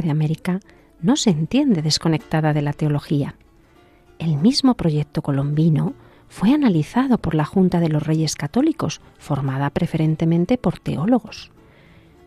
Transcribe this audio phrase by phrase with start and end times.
[0.00, 0.60] De América
[1.00, 3.34] no se entiende desconectada de la teología.
[4.18, 5.94] El mismo proyecto colombino
[6.28, 11.50] fue analizado por la Junta de los Reyes Católicos, formada preferentemente por teólogos.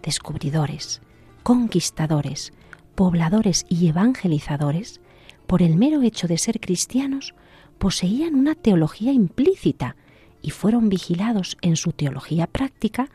[0.03, 1.01] Descubridores,
[1.41, 2.53] conquistadores,
[2.93, 5.01] pobladores y evangelizadores,
[5.47, 7.33] por el mero hecho de ser cristianos,
[7.79, 9.95] poseían una teología implícita
[10.41, 13.09] y fueron vigilados en su teología práctica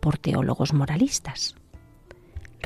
[0.00, 1.56] por teólogos moralistas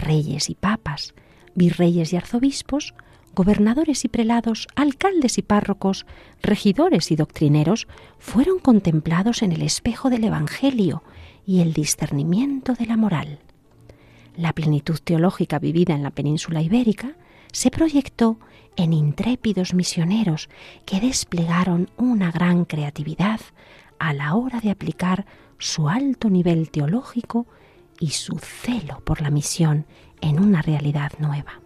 [0.00, 1.14] reyes y papas,
[1.54, 2.94] virreyes y arzobispos,
[3.34, 6.06] gobernadores y prelados, alcaldes y párrocos,
[6.42, 7.86] regidores y doctrineros,
[8.18, 11.02] fueron contemplados en el espejo del Evangelio
[11.46, 13.38] y el discernimiento de la moral.
[14.36, 17.16] La plenitud teológica vivida en la península ibérica
[17.52, 18.38] se proyectó
[18.76, 20.48] en intrépidos misioneros
[20.86, 23.40] que desplegaron una gran creatividad
[23.98, 25.26] a la hora de aplicar
[25.58, 27.46] su alto nivel teológico
[27.98, 29.86] y su celo por la misión
[30.20, 31.60] en una realidad nueva.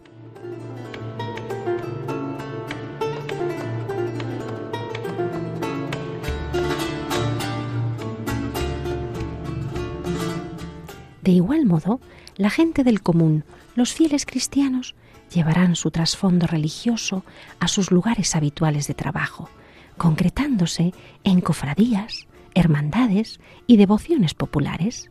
[11.22, 12.00] De igual modo,
[12.36, 13.44] la gente del común,
[13.75, 14.94] los fieles cristianos,
[15.32, 17.25] llevarán su trasfondo religioso
[17.60, 19.48] a sus lugares habituales de trabajo,
[19.97, 20.92] concretándose
[21.25, 25.10] en cofradías, hermandades y devociones populares.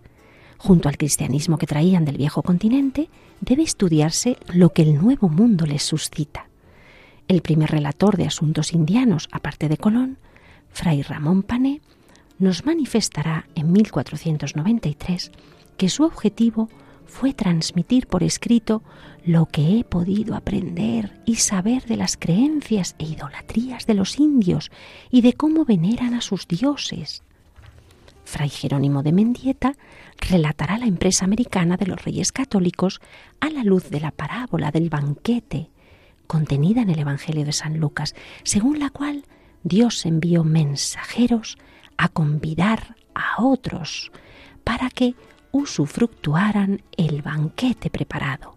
[0.63, 3.09] Junto al cristianismo que traían del viejo continente,
[3.41, 6.47] debe estudiarse lo que el nuevo mundo les suscita.
[7.27, 10.19] El primer relator de asuntos indianos, aparte de Colón,
[10.69, 11.81] Fray Ramón Pané,
[12.39, 15.33] nos manifestará en 1493
[15.75, 16.69] que su objetivo
[17.07, 18.83] fue transmitir por escrito
[19.25, 24.71] lo que he podido aprender y saber de las creencias e idolatrías de los indios
[25.11, 27.21] y de cómo veneran a sus dioses.
[28.23, 29.73] Fray Jerónimo de Mendieta
[30.17, 33.01] relatará la empresa americana de los reyes católicos
[33.39, 35.69] a la luz de la parábola del banquete
[36.27, 39.25] contenida en el Evangelio de San Lucas, según la cual
[39.63, 41.57] Dios envió mensajeros
[41.97, 44.11] a convidar a otros
[44.63, 45.15] para que
[45.51, 48.55] usufructuaran el banquete preparado.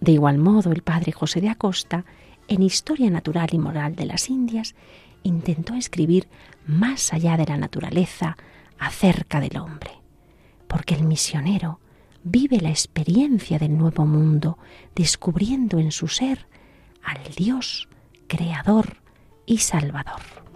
[0.00, 2.04] De igual modo, el padre José de Acosta,
[2.46, 4.74] en Historia Natural y Moral de las Indias,
[5.24, 6.28] intentó escribir
[6.66, 8.36] más allá de la naturaleza,
[8.78, 9.90] acerca del hombre,
[10.66, 11.80] porque el misionero
[12.22, 14.58] vive la experiencia del nuevo mundo,
[14.94, 16.46] descubriendo en su ser
[17.02, 17.88] al Dios
[18.26, 19.02] creador
[19.46, 20.47] y salvador.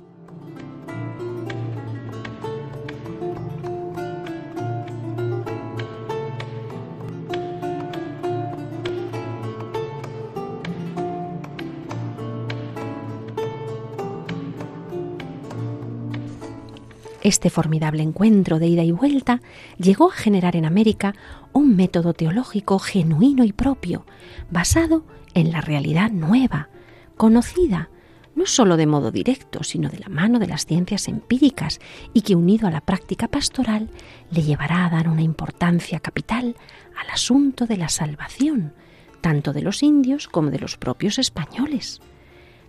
[17.22, 19.40] Este formidable encuentro de ida y vuelta
[19.78, 21.14] llegó a generar en América
[21.52, 24.04] un método teológico genuino y propio,
[24.50, 26.68] basado en la realidad nueva,
[27.16, 27.90] conocida
[28.34, 31.80] no sólo de modo directo, sino de la mano de las ciencias empíricas,
[32.14, 33.90] y que unido a la práctica pastoral
[34.30, 36.56] le llevará a dar una importancia capital
[36.98, 38.72] al asunto de la salvación,
[39.20, 42.00] tanto de los indios como de los propios españoles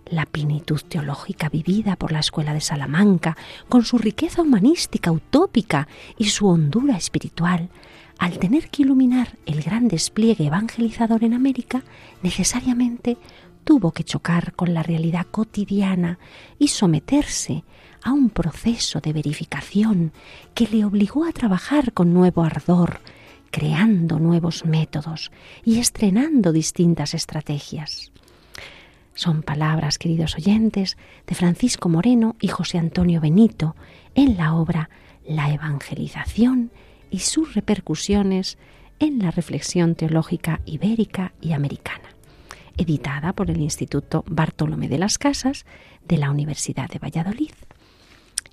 [0.06, 3.36] la plenitud teológica vivida por la Escuela de Salamanca,
[3.68, 5.88] con su riqueza humanística utópica
[6.18, 7.68] y su hondura espiritual,
[8.18, 11.82] al tener que iluminar el gran despliegue evangelizador en América,
[12.22, 13.16] necesariamente
[13.64, 16.18] tuvo que chocar con la realidad cotidiana
[16.58, 17.64] y someterse
[18.02, 20.12] a un proceso de verificación
[20.54, 23.00] que le obligó a trabajar con nuevo ardor,
[23.50, 25.32] creando nuevos métodos
[25.64, 28.12] y estrenando distintas estrategias.
[29.14, 30.96] Son palabras, queridos oyentes,
[31.26, 33.76] de Francisco Moreno y José Antonio Benito
[34.16, 34.90] en la obra
[35.26, 36.72] La Evangelización
[37.10, 38.58] y sus repercusiones
[38.98, 42.08] en la reflexión teológica ibérica y americana,
[42.76, 45.64] editada por el Instituto Bartolomé de las Casas
[46.08, 47.52] de la Universidad de Valladolid.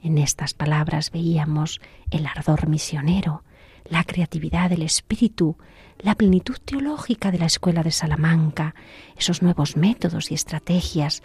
[0.04, 1.82] En estas palabras veíamos
[2.12, 3.44] el ardor misionero,
[3.86, 5.58] la creatividad del espíritu,
[6.00, 8.76] la plenitud teológica de la Escuela de Salamanca,
[9.18, 11.22] esos nuevos métodos y estrategias,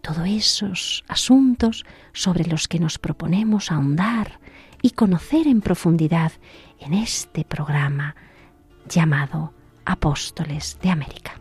[0.00, 4.40] todos esos asuntos sobre los que nos proponemos ahondar
[4.82, 6.32] y conocer en profundidad
[6.80, 8.14] en este programa
[8.88, 9.52] llamado
[9.84, 11.40] Apóstoles de América.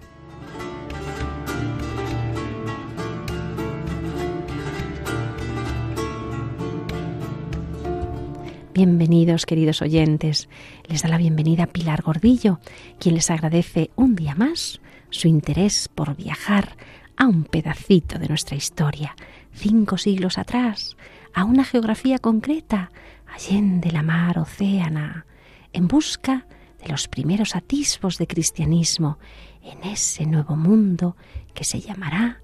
[8.75, 10.49] Bienvenidos, queridos oyentes.
[10.89, 12.59] Les da la bienvenida Pilar Gordillo,
[12.99, 16.75] quien les agradece un día más su interés por viajar
[17.15, 19.15] a un pedacito de nuestra historia,
[19.53, 20.97] cinco siglos atrás,
[21.33, 22.91] a una geografía concreta,
[23.33, 25.25] allende la mar océana,
[25.71, 26.45] en busca
[26.83, 29.19] de los primeros atisbos de cristianismo
[29.63, 31.15] en ese nuevo mundo
[31.53, 32.41] que se llamará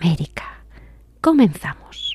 [0.00, 0.64] América.
[1.20, 2.11] Comenzamos.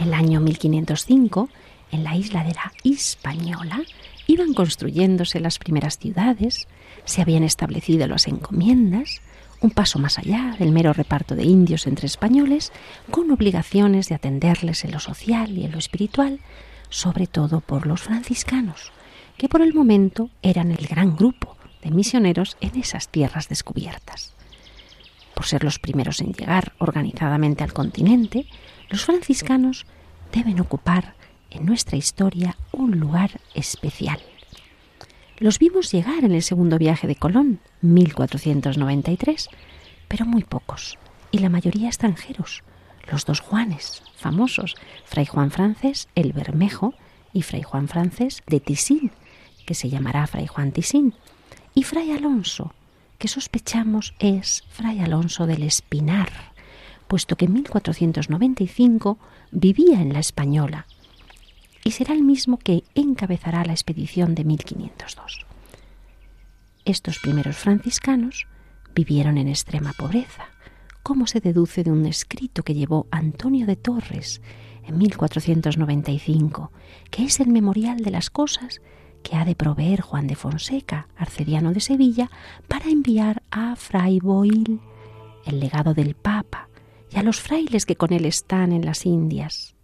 [0.00, 1.50] El año 1505,
[1.92, 3.82] en la isla de la Hispaniola,
[4.26, 6.68] iban construyéndose las primeras ciudades,
[7.04, 9.20] se habían establecido las encomiendas,
[9.60, 12.72] un paso más allá del mero reparto de indios entre españoles,
[13.10, 16.40] con obligaciones de atenderles en lo social y en lo espiritual,
[16.88, 18.92] sobre todo por los franciscanos,
[19.36, 24.32] que por el momento eran el gran grupo de misioneros en esas tierras descubiertas.
[25.34, 28.46] Por ser los primeros en llegar organizadamente al continente,
[28.90, 29.86] los franciscanos
[30.32, 31.14] deben ocupar
[31.50, 34.20] en nuestra historia un lugar especial.
[35.38, 39.48] Los vimos llegar en el segundo viaje de Colón, 1493,
[40.08, 40.98] pero muy pocos,
[41.30, 42.62] y la mayoría extranjeros.
[43.10, 44.76] Los dos Juanes, famosos,
[45.06, 46.94] Fray Juan Francés el Bermejo
[47.32, 49.12] y Fray Juan Francés de Tisín,
[49.66, 51.14] que se llamará Fray Juan Tisín,
[51.74, 52.74] y Fray Alonso,
[53.18, 56.49] que sospechamos es Fray Alonso del Espinar,
[57.10, 59.18] puesto que en 1495
[59.50, 60.86] vivía en la Española
[61.82, 65.44] y será el mismo que encabezará la expedición de 1502.
[66.84, 68.46] Estos primeros franciscanos
[68.94, 70.50] vivieron en extrema pobreza,
[71.02, 74.40] como se deduce de un escrito que llevó Antonio de Torres
[74.86, 76.70] en 1495,
[77.10, 78.80] que es el memorial de las cosas
[79.24, 82.30] que ha de proveer Juan de Fonseca, arcediano de Sevilla,
[82.68, 84.80] para enviar a Fray Boil,
[85.44, 86.69] el legado del Papa,
[87.12, 89.74] y a los frailes que con él están en las Indias.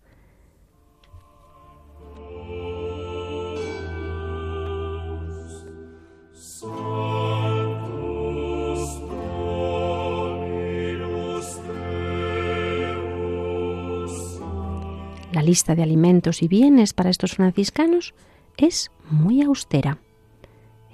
[15.32, 18.14] La lista de alimentos y bienes para estos franciscanos
[18.56, 19.99] es muy austera.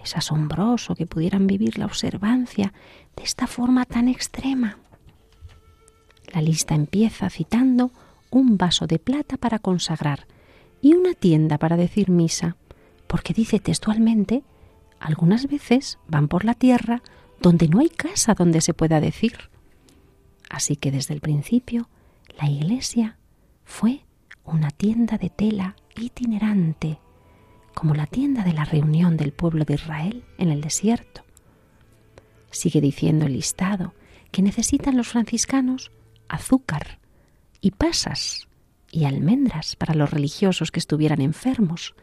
[0.02, 2.72] Es asombroso que pudieran vivir la observancia
[3.14, 4.81] de esta forma tan extrema.
[6.32, 7.92] La lista empieza citando
[8.30, 10.26] un vaso de plata para consagrar
[10.80, 12.56] y una tienda para decir misa,
[13.06, 14.42] porque dice textualmente,
[14.98, 17.02] algunas veces van por la tierra
[17.40, 19.50] donde no hay casa donde se pueda decir.
[20.48, 21.88] Así que desde el principio
[22.40, 23.18] la iglesia
[23.64, 24.04] fue
[24.44, 26.98] una tienda de tela itinerante,
[27.74, 31.22] como la tienda de la reunión del pueblo de Israel en el desierto.
[32.50, 33.94] Sigue diciendo el listado
[34.30, 35.90] que necesitan los franciscanos
[36.32, 36.98] azúcar
[37.60, 38.48] y pasas
[38.90, 41.94] y almendras para los religiosos que estuvieran enfermos,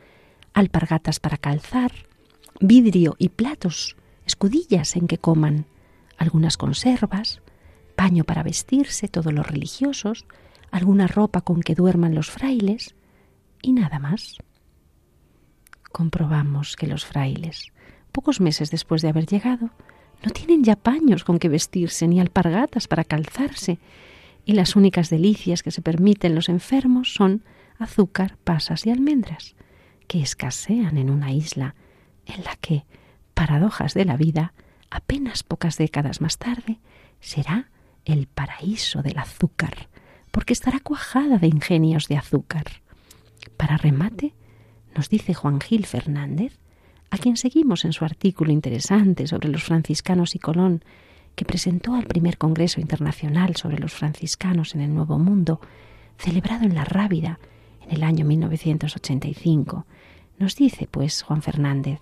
[0.54, 1.92] alpargatas para calzar,
[2.60, 3.96] vidrio y platos,
[4.26, 5.66] escudillas en que coman,
[6.18, 7.42] algunas conservas,
[7.96, 10.26] paño para vestirse todos los religiosos,
[10.72, 12.96] alguna ropa con que duerman los frailes
[13.62, 14.38] y nada más.
[15.92, 17.72] Comprobamos que los frailes,
[18.12, 19.72] pocos meses después de haber llegado,
[20.24, 23.80] no tienen ya paños con que vestirse ni alpargatas para calzarse,
[24.46, 27.44] y las únicas delicias que se permiten los enfermos son
[27.78, 29.56] azúcar, pasas y almendras,
[30.08, 31.76] que escasean en una isla
[32.26, 32.86] en la que,
[33.34, 34.54] paradojas de la vida,
[34.90, 36.80] apenas pocas décadas más tarde,
[37.20, 37.70] será
[38.06, 39.88] el paraíso del azúcar,
[40.32, 42.66] porque estará cuajada de ingenios de azúcar.
[43.58, 44.34] Para remate,
[44.96, 46.58] nos dice Juan Gil Fernández,
[47.12, 50.84] a quien seguimos en su artículo interesante sobre los franciscanos y Colón,
[51.40, 55.62] que presentó al primer Congreso Internacional sobre los franciscanos en el Nuevo Mundo,
[56.18, 57.40] celebrado en La Rábida
[57.82, 59.86] en el año 1985.
[60.38, 62.02] Nos dice, pues, Juan Fernández,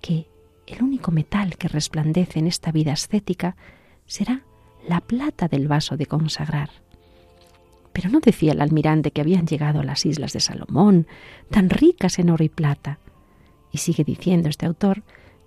[0.00, 0.28] que
[0.68, 3.56] el único metal que resplandece en esta vida ascética
[4.06, 4.44] será
[4.86, 6.70] la plata del vaso de consagrar.
[7.92, 11.08] Pero no decía el almirante que habían llegado a las islas de Salomón,
[11.50, 13.00] tan ricas en oro y plata.
[13.72, 15.02] Y sigue diciendo este autor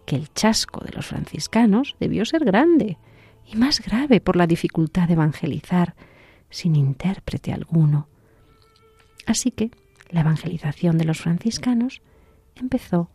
[0.06, 2.98] que el chasco de los franciscanos debió ser grande
[3.46, 5.96] y más grave por la dificultad de evangelizar
[6.50, 8.08] sin intérprete alguno.
[9.26, 9.72] Así que
[10.10, 12.02] la evangelización de los franciscanos
[12.56, 13.10] empezó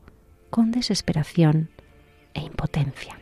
[0.51, 1.71] con desesperación
[2.35, 3.19] e impotencia.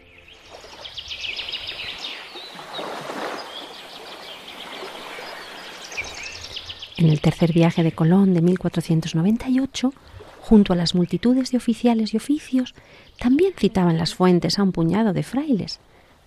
[6.96, 9.92] En el tercer viaje de Colón de 1498,
[10.40, 12.74] junto a las multitudes de oficiales y oficios,
[13.18, 15.80] también citaban las fuentes a un puñado de frailes,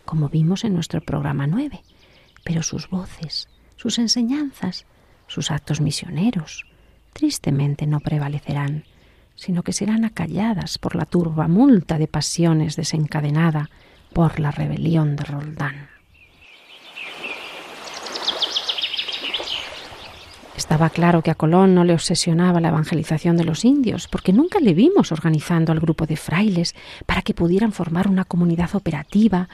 [0.06, 1.82] como vimos en nuestro programa 9,
[2.44, 4.86] pero sus voces, sus enseñanzas,
[5.28, 6.66] sus actos misioneros,
[7.14, 8.86] tristemente no prevalecerán,
[9.36, 13.70] sino que serán acalladas por la turba multa de pasiones desencadenada
[14.14, 15.89] por la rebelión de Roldán.
[20.70, 24.60] Estaba claro que a Colón no le obsesionaba la evangelización de los indios, porque nunca
[24.60, 26.76] le vimos organizando al grupo de frailes
[27.08, 29.50] para que pudieran formar una comunidad operativa,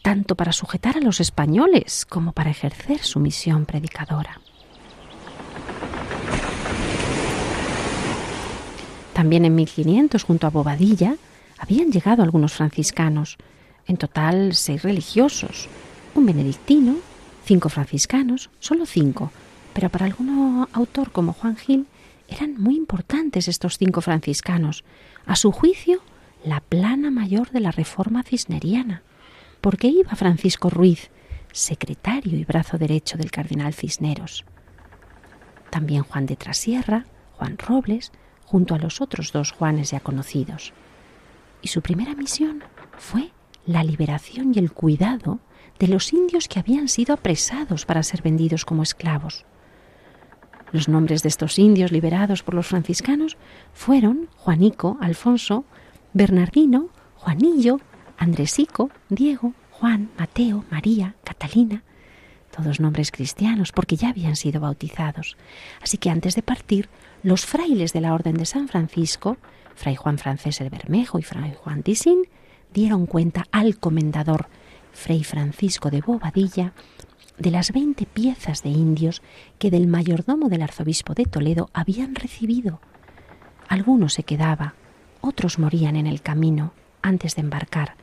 [0.00, 4.40] tanto para sujetar a los españoles como para ejercer su misión predicadora.
[9.14, 11.16] También en 1500, junto a Bobadilla,
[11.58, 13.38] habían llegado algunos franciscanos,
[13.88, 15.68] en total seis religiosos,
[16.14, 16.94] un benedictino,
[17.44, 19.32] cinco franciscanos, solo cinco,
[19.78, 21.86] pero para algún autor como Juan Gil
[22.26, 24.82] eran muy importantes estos cinco franciscanos.
[25.24, 26.02] A su juicio,
[26.44, 29.04] la plana mayor de la reforma cisneriana.
[29.60, 31.12] Porque iba Francisco Ruiz,
[31.52, 34.44] secretario y brazo derecho del cardenal Cisneros.
[35.70, 37.04] También Juan de Trasierra,
[37.36, 38.10] Juan Robles,
[38.46, 40.72] junto a los otros dos Juanes ya conocidos.
[41.62, 42.64] Y su primera misión
[42.96, 43.30] fue
[43.64, 45.38] la liberación y el cuidado
[45.78, 49.46] de los indios que habían sido apresados para ser vendidos como esclavos.
[50.72, 53.36] Los nombres de estos indios liberados por los franciscanos
[53.72, 55.64] fueron Juanico, Alfonso,
[56.12, 57.80] Bernardino, Juanillo,
[58.18, 61.84] Andresico, Diego, Juan, Mateo, María, Catalina,
[62.54, 65.36] todos nombres cristianos porque ya habían sido bautizados.
[65.82, 66.88] Así que antes de partir,
[67.22, 69.36] los frailes de la Orden de San Francisco,
[69.74, 72.24] Fray Juan Francés el Bermejo y Fray Juan Tisín,
[72.74, 74.48] dieron cuenta al comendador
[74.92, 76.72] Fray Francisco de Bobadilla
[77.38, 79.22] de las veinte piezas de indios
[79.58, 82.80] que del mayordomo del arzobispo de Toledo habían recibido.
[83.68, 84.74] Algunos se quedaba,
[85.20, 87.94] otros morían en el camino antes de embarcar,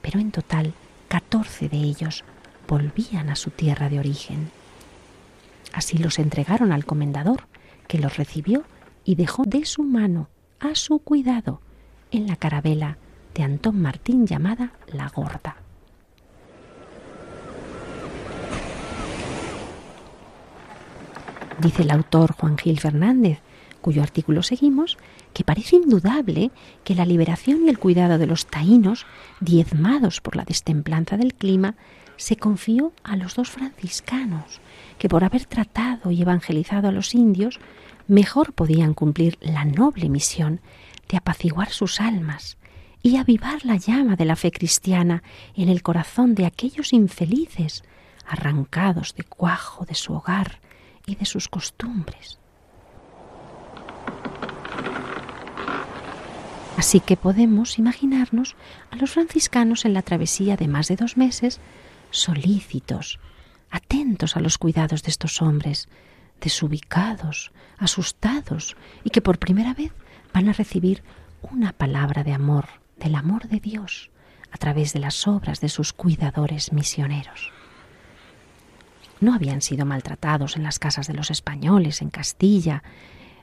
[0.00, 0.74] pero en total
[1.08, 2.24] catorce de ellos
[2.66, 4.50] volvían a su tierra de origen.
[5.72, 7.46] Así los entregaron al comendador,
[7.86, 8.64] que los recibió
[9.04, 10.28] y dejó de su mano,
[10.60, 11.60] a su cuidado,
[12.10, 12.98] en la carabela
[13.34, 15.56] de Antón Martín llamada La Gorda.
[21.60, 23.40] Dice el autor Juan Gil Fernández,
[23.80, 24.96] cuyo artículo seguimos,
[25.32, 26.52] que parece indudable
[26.84, 29.06] que la liberación y el cuidado de los taínos,
[29.40, 31.74] diezmados por la destemplanza del clima,
[32.16, 34.60] se confió a los dos franciscanos,
[34.98, 37.58] que por haber tratado y evangelizado a los indios,
[38.06, 40.60] mejor podían cumplir la noble misión
[41.08, 42.56] de apaciguar sus almas
[43.02, 45.24] y avivar la llama de la fe cristiana
[45.56, 47.82] en el corazón de aquellos infelices,
[48.26, 50.60] arrancados de cuajo de su hogar
[51.08, 52.38] y de sus costumbres.
[56.76, 58.54] Así que podemos imaginarnos
[58.90, 61.60] a los franciscanos en la travesía de más de dos meses,
[62.10, 63.18] solícitos,
[63.70, 65.88] atentos a los cuidados de estos hombres,
[66.40, 69.92] desubicados, asustados, y que por primera vez
[70.32, 71.02] van a recibir
[71.42, 74.10] una palabra de amor, del amor de Dios,
[74.52, 77.52] a través de las obras de sus cuidadores misioneros
[79.20, 82.82] no habían sido maltratados en las casas de los españoles, en Castilla.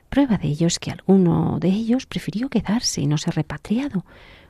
[0.08, 4.04] Prueba de ello es que alguno de ellos prefirió quedarse y no ser repatriado,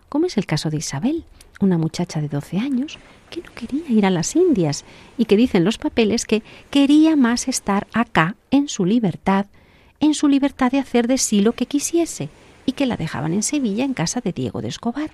[0.09, 1.25] como es el caso de Isabel,
[1.61, 2.99] una muchacha de 12 años
[3.31, 4.85] que no quería ir a las Indias
[5.19, 9.47] y que dicen los papeles que quería más estar acá en su libertad,
[10.01, 12.29] en su libertad de hacer de sí lo que quisiese,
[12.67, 15.11] y que la dejaban en Sevilla en casa de Diego de Escobar.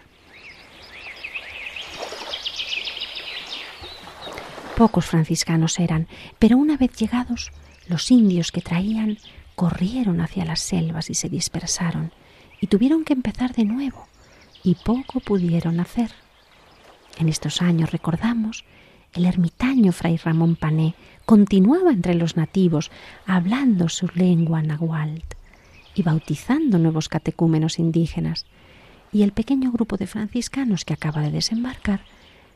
[4.76, 7.52] Pocos franciscanos eran, pero una vez llegados,
[7.88, 9.18] los indios que traían
[9.54, 12.12] corrieron hacia las selvas y se dispersaron,
[12.60, 14.06] y tuvieron que empezar de nuevo,
[14.64, 16.10] y poco pudieron hacer.
[17.18, 18.64] En estos años, recordamos,
[19.12, 20.94] el ermitaño fray Ramón Pané
[21.26, 22.90] continuaba entre los nativos,
[23.26, 25.20] hablando su lengua nahuatl
[25.94, 28.46] y bautizando nuevos catecúmenos indígenas,
[29.12, 32.00] y el pequeño grupo de franciscanos que acaba de desembarcar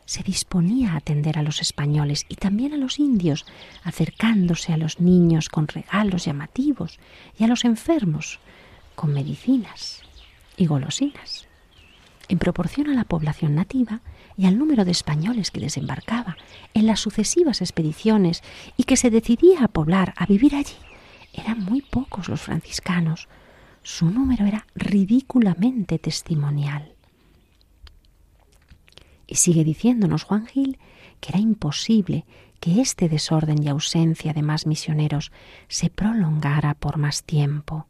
[0.06, 3.44] se disponía a atender a los españoles y también a los indios,
[3.84, 6.98] acercándose a los niños con regalos llamativos
[7.38, 8.38] y a los enfermos
[8.94, 10.02] con medicinas
[10.56, 11.46] y golosinas.
[12.28, 14.00] En proporción a la población nativa
[14.36, 16.36] y al número de españoles que desembarcaba
[16.74, 18.42] en las sucesivas expediciones
[18.76, 20.74] y que se decidía a poblar, a vivir allí,
[21.32, 23.28] eran muy pocos los franciscanos.
[23.82, 26.95] Su número era ridículamente testimonial.
[29.26, 30.78] Y sigue diciéndonos Juan Gil
[31.20, 32.24] que era imposible
[32.60, 35.32] que este desorden y ausencia de más misioneros
[35.68, 37.86] se prolongara por más tiempo.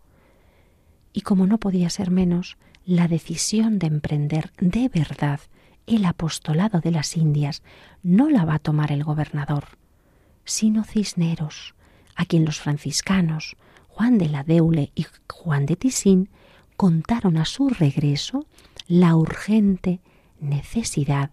[1.12, 5.40] Y como no podía ser menos, la decisión de emprender de verdad
[5.86, 7.62] el apostolado de las Indias
[8.02, 9.64] no la va a tomar el gobernador,
[10.44, 11.74] sino Cisneros,
[12.14, 13.56] a quien los franciscanos,
[13.88, 16.28] Juan de la Deule y Juan de Tisín,
[16.76, 18.46] contaron a su regreso
[18.88, 20.00] la urgente
[20.40, 21.30] necesidad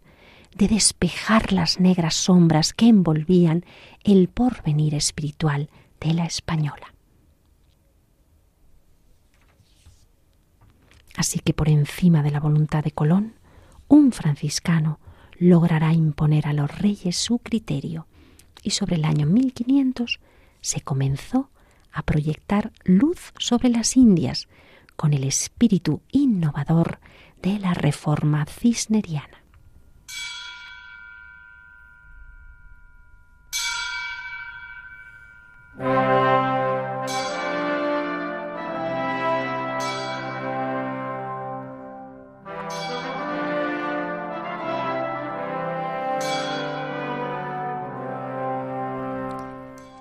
[0.56, 3.66] de despejar las negras sombras que envolvían
[4.04, 5.70] el porvenir espiritual
[6.00, 6.94] de la española.
[11.16, 13.34] Así que por encima de la voluntad de Colón,
[13.88, 15.00] un franciscano
[15.38, 18.08] logrará imponer a los reyes su criterio
[18.64, 20.20] y sobre el año 1500
[20.62, 21.50] se comenzó
[21.92, 24.48] a proyectar luz sobre las Indias
[24.96, 27.00] con el espíritu innovador
[27.44, 29.44] de la reforma cisneriana.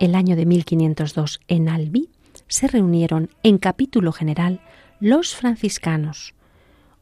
[0.02, 2.10] el año de 1502 en Albi,
[2.48, 4.60] se reunieron en capítulo general
[4.98, 6.34] los franciscanos.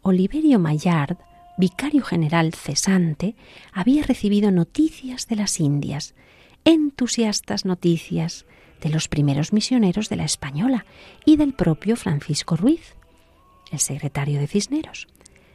[0.03, 1.19] Oliverio Maillard,
[1.59, 3.37] vicario general cesante,
[3.73, 6.15] había recibido noticias de las Indias,
[6.65, 8.47] entusiastas noticias
[8.81, 10.87] de los primeros misioneros de la Española
[11.25, 12.97] y del propio Francisco Ruiz,
[13.71, 15.07] el secretario de Cisneros.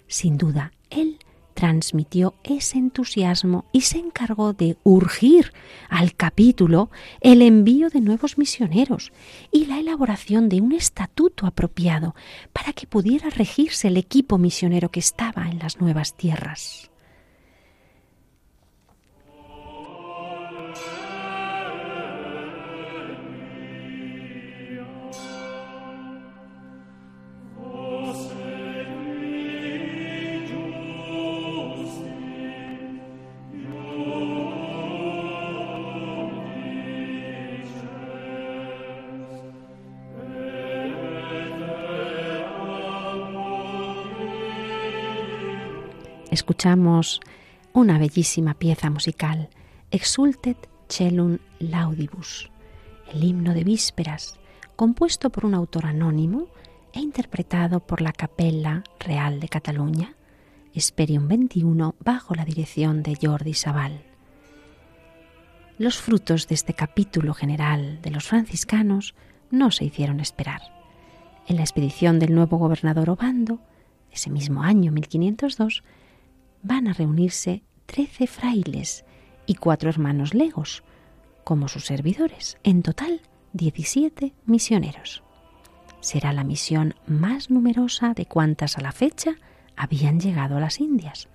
[0.08, 1.18] Sin duda, él
[1.56, 5.54] transmitió ese entusiasmo y se encargó de urgir
[5.90, 9.12] al capítulo el envío de nuevos misioneros
[9.52, 12.14] y la elaboración de un estatuto apropiado
[12.54, 16.92] para que pudiera regirse el equipo misionero que estaba en las nuevas tierras.
[46.36, 47.22] Escuchamos
[47.74, 49.50] una bellísima pieza musical,
[49.90, 52.52] Exultet Celum Laudibus,
[53.14, 54.38] el himno de vísperas,
[54.76, 56.48] compuesto por un autor anónimo
[56.92, 60.16] e interpretado por la Capella Real de Cataluña,
[60.74, 64.04] Esperium 21, bajo la dirección de Jordi Sabal.
[65.78, 69.16] Los frutos de este capítulo general de los franciscanos
[69.52, 70.62] no se hicieron esperar.
[71.48, 73.62] En la expedición del nuevo gobernador Obando,
[74.12, 75.84] ese mismo año 1502,
[76.66, 79.06] van a reunirse trece frailes
[79.46, 80.84] y cuatro hermanos legos
[81.44, 83.22] como sus servidores, en total
[83.54, 85.24] 17 misioneros.
[86.00, 89.36] Será la misión más numerosa de cuantas a la fecha
[89.78, 91.30] habían llegado a las Indias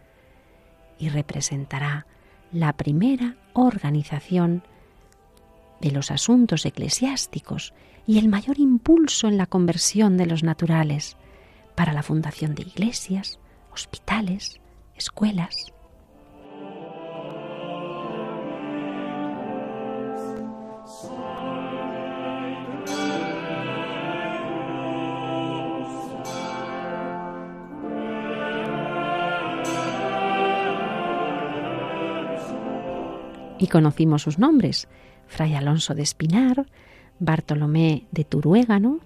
[0.99, 2.07] y representará
[2.51, 4.64] la primera organización
[5.81, 7.73] de los asuntos eclesiásticos
[8.05, 11.16] y el mayor impulso en la conversión de los naturales
[11.77, 13.38] para la fundación de iglesias,
[13.73, 14.61] hospitales,
[15.01, 15.73] escuelas.
[33.59, 34.89] Y conocimos sus nombres,
[35.27, 36.67] Fray Alonso de Espinar,
[37.19, 39.01] Bartolomé de Turuégano,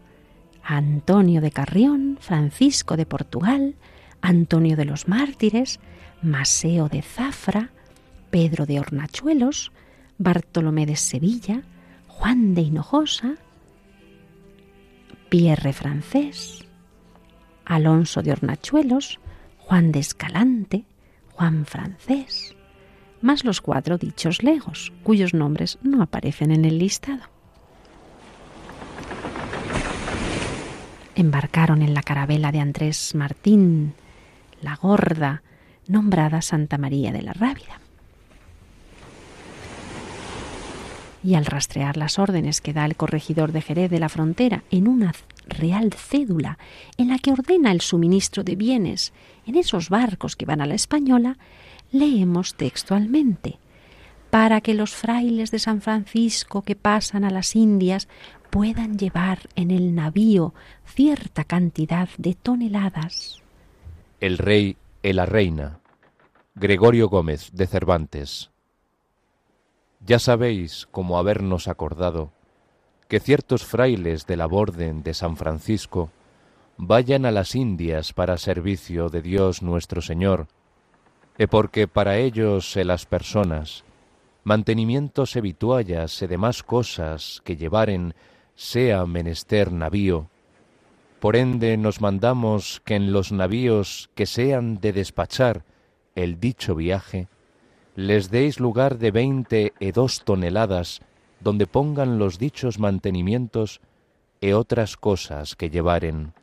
[0.62, 3.74] Antonio de Carrión, Francisco de Portugal,
[4.24, 5.80] Antonio de los Mártires,
[6.22, 7.68] Maseo de Zafra,
[8.30, 9.70] Pedro de Hornachuelos,
[10.16, 11.62] Bartolomé de Sevilla,
[12.08, 13.34] Juan de Hinojosa,
[15.28, 16.64] Pierre Francés,
[17.66, 19.20] Alonso de Hornachuelos,
[19.58, 20.86] Juan de Escalante,
[21.32, 22.56] Juan Francés,
[23.20, 27.24] más los cuatro dichos legos, cuyos nombres no aparecen en el listado.
[31.14, 33.92] Embarcaron en la carabela de Andrés Martín,
[34.62, 35.42] la gorda,
[35.86, 37.80] nombrada Santa María de la Rábida.
[41.22, 44.88] Y al rastrear las órdenes que da el corregidor de Jerez de la Frontera en
[44.88, 45.14] una
[45.46, 46.58] real cédula
[46.98, 49.12] en la que ordena el suministro de bienes
[49.46, 51.38] en esos barcos que van a la española,
[51.92, 53.58] leemos textualmente
[54.30, 58.08] para que los frailes de San Francisco que pasan a las Indias
[58.50, 63.43] puedan llevar en el navío cierta cantidad de toneladas
[64.24, 65.80] el rey y la reina.
[66.54, 68.50] Gregorio Gómez de Cervantes.
[70.00, 72.32] Ya sabéis, como habernos acordado,
[73.06, 76.08] que ciertos frailes de la Orden de San Francisco
[76.78, 80.46] vayan a las Indias para servicio de Dios nuestro Señor,
[81.36, 83.84] e porque para ellos se las personas,
[84.42, 88.16] mantenimientos e vituallas e demás cosas que llevaren
[88.56, 90.32] sea menester navío,
[91.24, 95.64] por ende nos mandamos que en los navíos que sean de despachar
[96.14, 97.28] el dicho viaje,
[97.96, 101.00] les deis lugar de veinte e dos toneladas
[101.40, 103.80] donde pongan los dichos mantenimientos
[104.44, 106.36] e otras cosas que llevaren.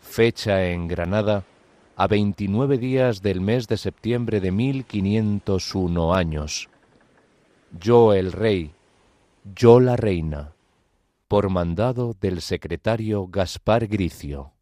[0.00, 1.44] Fecha en Granada
[1.96, 6.70] a veintinueve días del mes de septiembre de mil quinientos uno años.
[7.78, 8.72] Yo el rey,
[9.44, 10.56] yo la reina
[11.30, 14.52] por mandado del secretario Gaspar Gricio.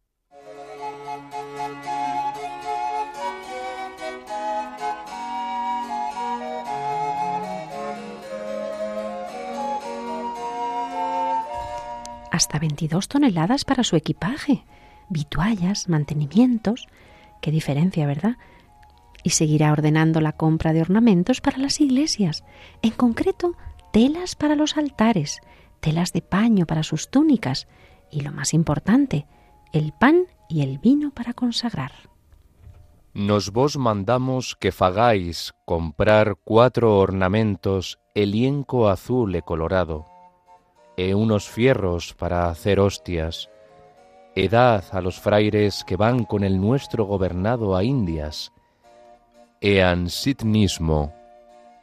[12.29, 14.63] Hasta 22 toneladas para su equipaje,
[15.09, 16.87] vituallas, mantenimientos.
[17.41, 18.37] Qué diferencia, ¿verdad?
[19.23, 22.43] Y seguirá ordenando la compra de ornamentos para las iglesias,
[22.83, 23.55] en concreto
[23.91, 25.41] telas para los altares,
[25.79, 27.67] telas de paño para sus túnicas
[28.11, 29.25] y, lo más importante,
[29.73, 31.91] el pan y el vino para consagrar.
[33.13, 40.05] Nos vos mandamos que fagáis comprar cuatro ornamentos lienco azul e colorado,
[40.97, 43.49] e unos fierros para hacer hostias,
[44.35, 48.51] edad a los fraires que van con el nuestro gobernado a Indias,
[49.61, 51.13] e ansitnismo,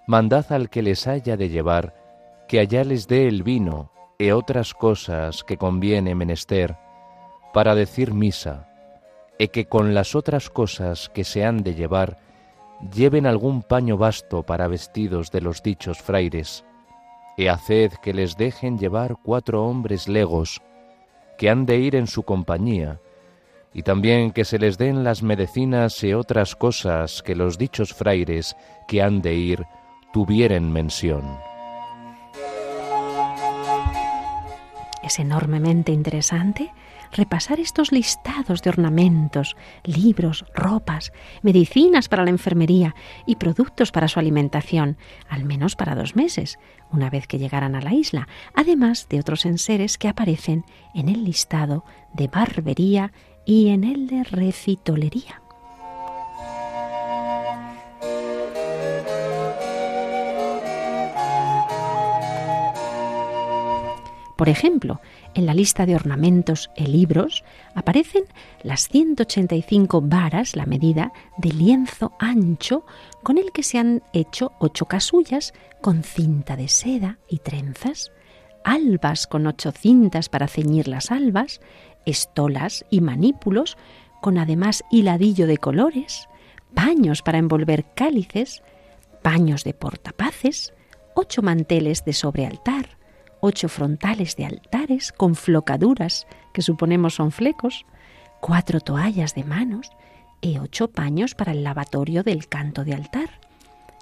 [0.07, 2.06] mandad al que les haya de llevar
[2.49, 6.77] que allá les dé el vino e otras cosas que conviene menester
[7.53, 8.69] para decir misa,
[9.39, 12.19] e que con las otras cosas que se han de llevar
[12.95, 16.65] lleven algún paño vasto para vestidos de los dichos fraires,
[17.37, 20.63] e haced que les dejen llevar cuatro hombres legos,
[21.39, 23.01] que han de ir en su compañía,
[23.75, 28.57] y también que se les den las medicinas e otras cosas que los dichos fraires
[28.89, 29.67] que han de ir
[30.13, 31.25] tuvieren mención.
[35.07, 36.73] Es enormemente interesante
[37.13, 44.19] repasar estos listados de ornamentos, libros, ropas, medicinas para la enfermería y productos para su
[44.19, 46.59] alimentación, al menos para dos meses,
[46.91, 51.23] una vez que llegaran a la isla, además de otros enseres que aparecen en el
[51.23, 53.13] listado de barbería
[53.45, 55.41] y en el de recitolería.
[64.37, 65.01] Por ejemplo,
[65.35, 67.43] en la lista de ornamentos e libros
[67.75, 68.25] aparecen
[68.63, 72.85] las 185 varas, la medida de lienzo ancho,
[73.23, 78.13] con el que se han hecho ocho casullas con cinta de seda y trenzas,
[78.63, 81.61] albas con ocho cintas para ceñir las albas,
[82.05, 83.79] estolas y manípulos,
[84.21, 86.29] con además hiladillo de colores,
[86.75, 88.63] paños para envolver cálices,
[89.23, 90.75] paños de portapaces,
[91.15, 92.99] ocho manteles de sobrealtar,
[93.41, 97.87] ocho frontales de altares con flocaduras, que suponemos son flecos,
[98.41, 99.91] cuatro toallas de manos
[100.41, 103.31] y ocho paños para el lavatorio del canto de altar,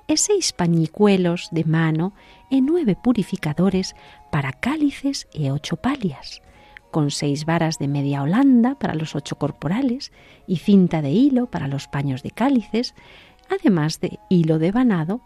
[0.06, 2.12] e seis pañicuelos de mano
[2.50, 3.96] y nueve purificadores
[4.30, 6.42] para cálices y ocho palias,
[6.90, 10.12] con seis varas de media holanda para los ocho corporales
[10.46, 12.94] y cinta de hilo para los paños de cálices,
[13.48, 15.20] además de hilo de banado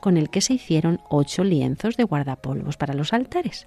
[0.00, 3.66] con el que se hicieron ocho lienzos de guardapolvos para los altares.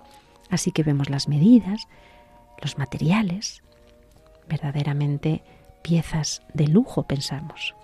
[0.49, 1.87] Así que vemos las medidas,
[2.61, 3.63] los materiales,
[4.47, 5.43] verdaderamente
[5.81, 7.75] piezas de lujo, pensamos.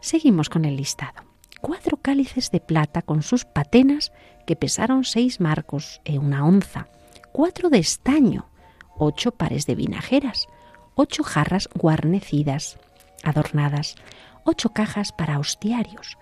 [0.00, 1.24] Seguimos con el listado.
[1.60, 4.12] Cuatro cálices de plata con sus patenas
[4.46, 6.88] que pesaron seis marcos e una onza.
[7.32, 8.48] Cuatro de estaño,
[8.96, 10.46] ocho pares de vinajeras,
[10.94, 12.78] ocho jarras guarnecidas,
[13.22, 13.96] adornadas,
[14.44, 16.16] ocho cajas para hostiarios,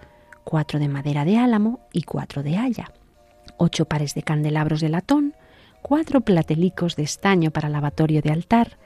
[0.49, 2.91] cuatro de madera de álamo y cuatro de haya,
[3.59, 5.35] ocho pares de candelabros de latón,
[5.83, 8.79] cuatro platelicos de estaño para lavatorio de altar,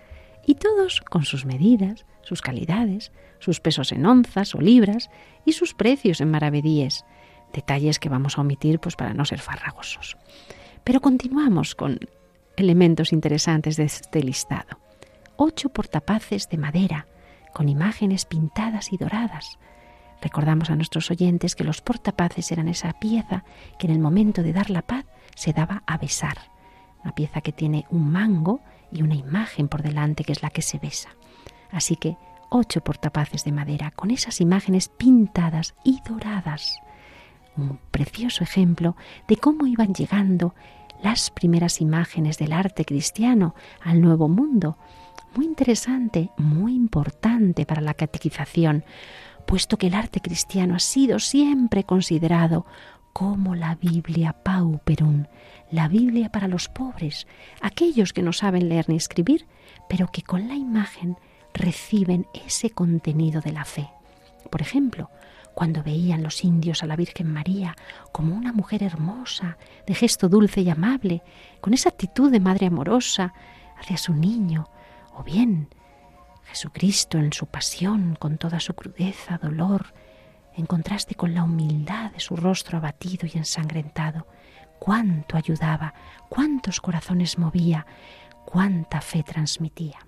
[0.45, 5.09] y todos con sus medidas, sus calidades, sus pesos en onzas o libras
[5.45, 7.05] y sus precios en maravedíes,
[7.53, 10.17] detalles que vamos a omitir pues para no ser farragosos.
[10.83, 12.01] Pero continuamos con
[12.57, 14.81] elementos interesantes de este listado.
[15.37, 17.07] Ocho portapaces de madera,
[17.55, 19.61] con imágenes pintadas y doradas,
[20.23, 23.45] Recordamos a nuestros oyentes que los portapaces eran esa pieza
[23.79, 25.05] que en el momento de dar la paz
[25.35, 26.39] se daba a besar.
[27.03, 28.61] Una pieza que tiene un mango
[28.93, 31.11] y una imagen por delante que es la que se besa.
[31.73, 32.17] Así que
[32.51, 36.79] ocho portapaces de madera con esas imágenes pintadas y doradas.
[37.57, 38.97] un precioso ejemplo
[39.29, 40.55] de cómo iban llegando
[41.03, 44.79] las primeras imágenes del arte cristiano al Nuevo Mundo.
[45.35, 48.85] Muy interesante, muy importante para la catequización,
[49.47, 52.67] puesto que el arte cristiano ha sido siempre considerado
[53.13, 55.27] como la Biblia pauperum,
[55.71, 57.27] la Biblia para los pobres,
[57.61, 59.47] aquellos que no saben leer ni escribir,
[59.89, 61.17] pero que con la imagen
[61.53, 63.91] reciben ese contenido de la fe.
[64.51, 65.11] Por ejemplo,
[65.55, 67.77] cuando veían los indios a la Virgen María
[68.11, 71.23] como una mujer hermosa, de gesto dulce y amable,
[71.61, 73.35] con esa actitud de madre amorosa
[73.79, 74.69] hacia su niño,
[75.15, 75.69] o bien
[76.53, 79.95] Jesucristo en su pasión, con toda su crudeza, dolor,
[80.55, 84.27] en contraste con la humildad de su rostro abatido y ensangrentado,
[84.79, 85.95] cuánto ayudaba,
[86.29, 87.87] cuántos corazones movía,
[88.45, 90.07] cuánta fe transmitía.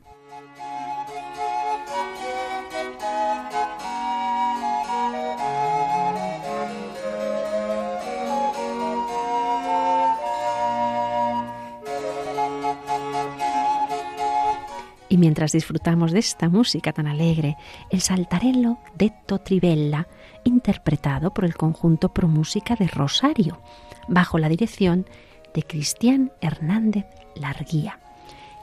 [15.14, 17.57] Y mientras disfrutamos de esta música tan alegre,
[17.88, 20.09] el saltarello detto Trivella,
[20.42, 23.62] interpretado por el conjunto Pro Música de Rosario,
[24.09, 25.07] bajo la dirección
[25.55, 28.00] de Cristian Hernández Larguía,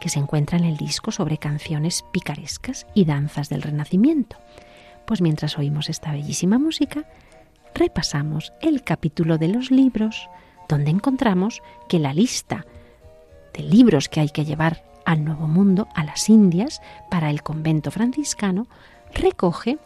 [0.02, 4.36] que se encuentra en el disco sobre canciones picarescas y danzas del Renacimiento.
[5.06, 7.06] Pues mientras oímos esta bellísima música,
[7.74, 10.30] repasamos el capítulo de los libros,
[10.68, 12.66] donde encontramos que la lista
[13.54, 17.92] de libros que hay que llevar al Nuevo Mundo, a las Indias, para el convento
[17.92, 18.68] franciscano,
[19.14, 19.78] recoge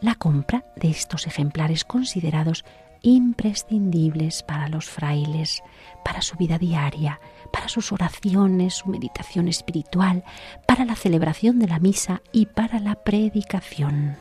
[0.00, 2.64] la compra de estos ejemplares considerados
[3.02, 5.62] imprescindibles para los frailes,
[6.04, 7.20] para su vida diaria,
[7.52, 10.24] para sus oraciones, su meditación espiritual,
[10.66, 14.16] para la celebración de la misa y para la predicación.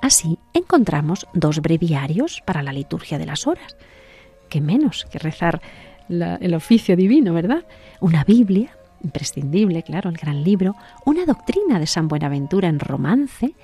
[0.00, 3.76] Así encontramos dos breviarios para la liturgia de las horas,
[4.48, 5.60] que menos que rezar
[6.08, 7.64] el oficio divino, ¿verdad?
[8.00, 8.70] Una Biblia,
[9.02, 13.54] imprescindible, claro, el gran libro, una doctrina de San Buenaventura en romance,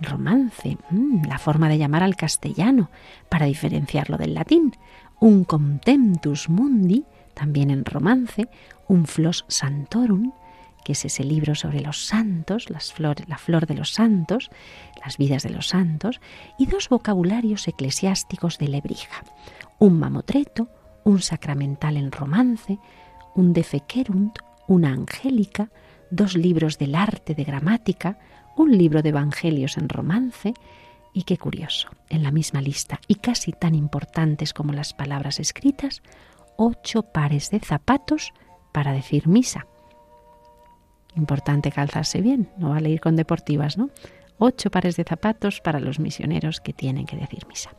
[0.00, 2.90] romance, mm, la forma de llamar al castellano,
[3.28, 4.72] para diferenciarlo del latín,
[5.20, 8.48] un Contemptus Mundi, también en romance,
[8.88, 10.32] un Flos Santorum,
[10.84, 12.94] que es ese libro sobre los santos, las
[13.26, 14.50] la flor de los santos,
[15.04, 16.20] las vidas de los santos,
[16.58, 19.24] y dos vocabularios eclesiásticos de Lebrija,
[19.78, 20.68] un mamotreto,
[21.04, 22.78] un sacramental en romance,
[23.34, 25.70] un defequerunt, una angélica,
[26.10, 28.18] dos libros del arte de gramática,
[28.56, 30.54] un libro de evangelios en romance,
[31.12, 36.02] y qué curioso, en la misma lista, y casi tan importantes como las palabras escritas,
[36.56, 38.32] ocho pares de zapatos
[38.72, 39.66] para decir misa.
[41.16, 43.90] Importante calzarse bien, no vale ir con deportivas, ¿no?
[44.38, 47.70] Ocho pares de zapatos para los misioneros que tienen que decir misa.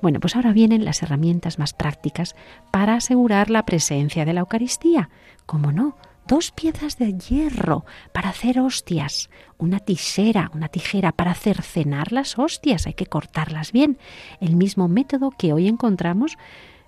[0.00, 2.36] Bueno, pues ahora vienen las herramientas más prácticas
[2.70, 5.10] para asegurar la presencia de la Eucaristía.
[5.46, 5.96] ¿Cómo no?
[6.28, 12.86] Dos piezas de hierro para hacer hostias, una tijera, una tijera para cercenar las hostias,
[12.86, 13.96] hay que cortarlas bien.
[14.38, 16.36] El mismo método que hoy encontramos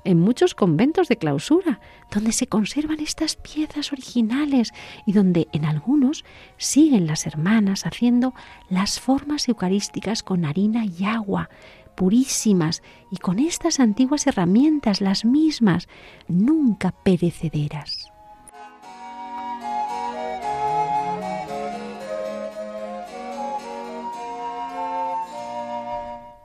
[0.04, 4.72] en muchos conventos de clausura, donde se conservan estas piezas originales
[5.06, 6.24] y donde en algunos
[6.56, 8.34] siguen las hermanas haciendo
[8.68, 11.50] las formas eucarísticas con harina y agua,
[11.94, 15.88] purísimas y con estas antiguas herramientas, las mismas,
[16.28, 18.10] nunca perecederas.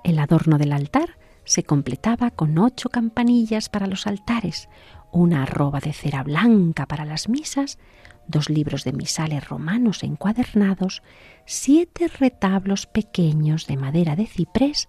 [0.03, 4.67] El adorno del altar se completaba con ocho campanillas para los altares,
[5.11, 7.79] una arroba de cera blanca para las misas,
[8.27, 11.03] dos libros de misales romanos encuadernados,
[11.45, 14.87] siete retablos pequeños de madera de ciprés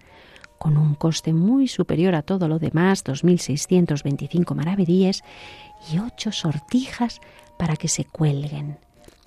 [0.58, 5.22] con un coste muy superior a todo lo demás, 2.625 maravedíes,
[5.92, 7.20] y ocho sortijas
[7.58, 8.78] para que se cuelguen.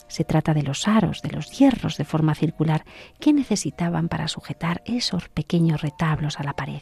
[0.07, 2.83] Se trata de los aros, de los hierros de forma circular
[3.19, 6.81] que necesitaban para sujetar esos pequeños retablos a la pared.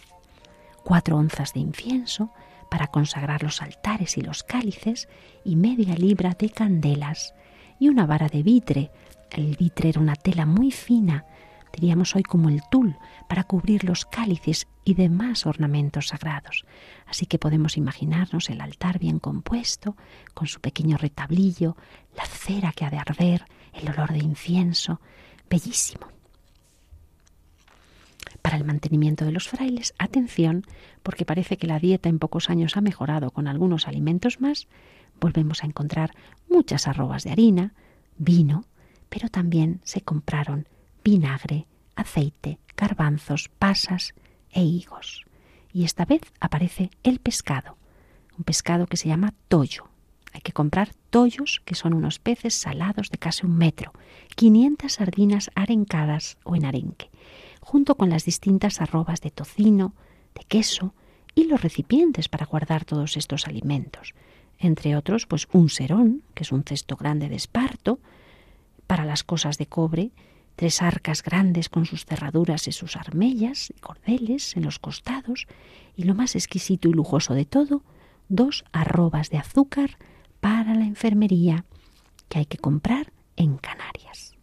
[0.88, 2.32] Cuatro onzas de incienso
[2.72, 5.10] para consagrar los altares y los cálices
[5.44, 7.34] y media libra de candelas
[7.78, 8.92] y una vara de vitre.
[9.32, 11.26] El vitre era una tela muy fina
[11.74, 12.98] diríamos hoy como el tul,
[13.28, 16.66] para cubrir los cálices y demás ornamentos sagrados.
[17.06, 19.96] Así que podemos imaginarnos el altar bien compuesto,
[20.34, 21.76] con su pequeño retablillo,
[22.16, 25.02] la cera que ha de arder, el olor de incienso,
[25.50, 26.17] bellísimo.
[28.42, 30.64] Para el mantenimiento de los frailes, atención,
[31.04, 34.68] porque parece que la dieta en pocos años ha mejorado con algunos alimentos más,
[35.20, 36.12] volvemos a encontrar
[36.50, 37.74] muchas arrobas de harina,
[38.18, 38.66] vino,
[39.10, 40.68] pero también se compraron
[41.04, 44.14] vinagre, aceite, garbanzos, pasas
[44.52, 45.26] e higos.
[45.74, 47.78] Y esta vez aparece el pescado,
[48.38, 49.88] un pescado que se llama toyo.
[50.34, 53.94] Hay que comprar tollos, que son unos peces salados de casi un metro,
[54.36, 57.10] 500 sardinas arencadas o en arenque,
[57.68, 59.94] junto con las distintas arrobas de tocino,
[60.36, 60.94] de queso
[61.36, 64.14] y los recipientes para guardar todos estos alimentos.
[64.58, 68.00] Entre otros, pues un serón, que es un cesto grande de esparto,
[68.88, 70.12] para las cosas de cobre,
[70.56, 75.46] tres arcas grandes con sus cerraduras y sus armellas y cordeles en los costados,
[75.94, 77.84] y lo más exquisito y lujoso de todo,
[78.30, 79.98] dos arrobas de azúcar
[80.40, 81.66] para la enfermería
[82.30, 84.37] que hay que comprar en Canarias.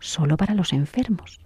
[0.00, 1.40] Solo para los enfermos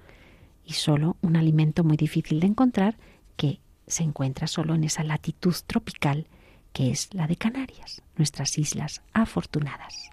[0.64, 2.97] y solo un alimento muy difícil de encontrar
[3.37, 6.27] que se encuentra solo en esa latitud tropical
[6.73, 10.11] que es la de Canarias, nuestras islas afortunadas.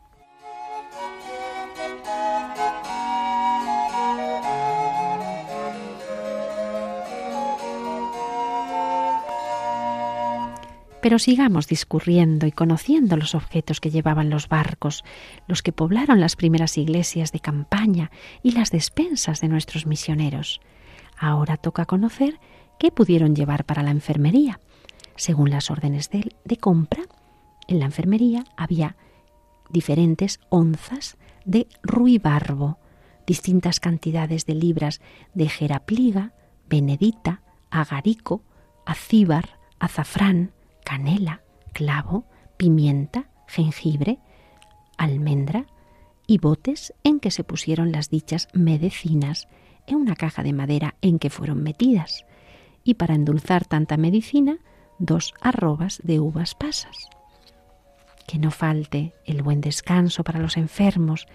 [11.02, 15.04] Pero sigamos discurriendo y conociendo los objetos que llevaban los barcos,
[15.48, 18.12] los que poblaron las primeras iglesias de campaña
[18.44, 20.62] y las despensas de nuestros misioneros.
[21.18, 22.40] Ahora toca conocer
[22.80, 24.60] qué pudieron llevar para la enfermería.
[25.16, 27.04] Según las órdenes de, compra,
[27.68, 28.96] en la enfermería había
[29.70, 32.80] diferentes onzas de ruibarbo,
[33.26, 35.02] distintas cantidades de libras
[35.34, 36.34] de jerapliga,
[36.70, 38.44] benedita, agarico,
[38.86, 40.52] acíbar, azafrán,
[40.84, 41.42] canela,
[41.74, 42.26] clavo,
[42.58, 44.20] pimienta, jengibre,
[44.98, 45.66] almendra
[46.28, 49.48] y botes en que se pusieron las dichas medicinas
[49.88, 52.26] en una caja de madera en que fueron metidas,
[52.84, 54.58] y para endulzar tanta medicina,
[55.00, 57.10] dos arrobas de uvas pasas.
[58.28, 61.28] Que no falte el buen descanso para los enfermos,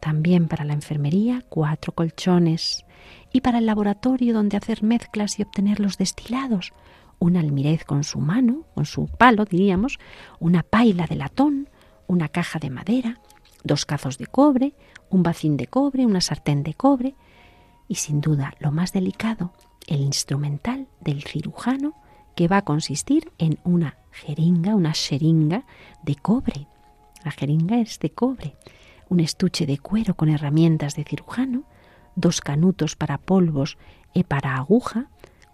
[0.00, 2.84] también para la enfermería cuatro colchones,
[3.32, 6.72] y para el laboratorio donde hacer mezclas y obtener los destilados,
[7.18, 9.98] un almirez con su mano, con su palo, diríamos,
[10.40, 11.68] una paila de latón,
[12.06, 13.20] una caja de madera,
[13.62, 14.74] dos cazos de cobre,
[15.10, 17.14] un bacín de cobre, una sartén de cobre
[17.88, 19.52] y sin duda lo más delicado,
[19.86, 21.94] el instrumental del cirujano
[22.34, 25.64] que va a consistir en una jeringa, una sheringa
[26.02, 26.66] de cobre.
[27.24, 28.56] La jeringa es de cobre,
[29.08, 31.64] un estuche de cuero con herramientas de cirujano,
[32.16, 33.78] dos canutos para polvos
[34.12, 35.08] y para aguja,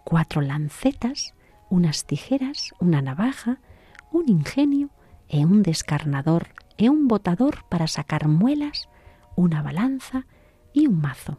[0.04, 1.34] cuatro lancetas,
[1.70, 3.60] unas tijeras, una navaja,
[4.12, 4.90] un ingenio
[5.28, 8.88] e un descarnador e un botador para sacar muelas,
[9.36, 10.26] una balanza
[10.72, 11.38] y un mazo.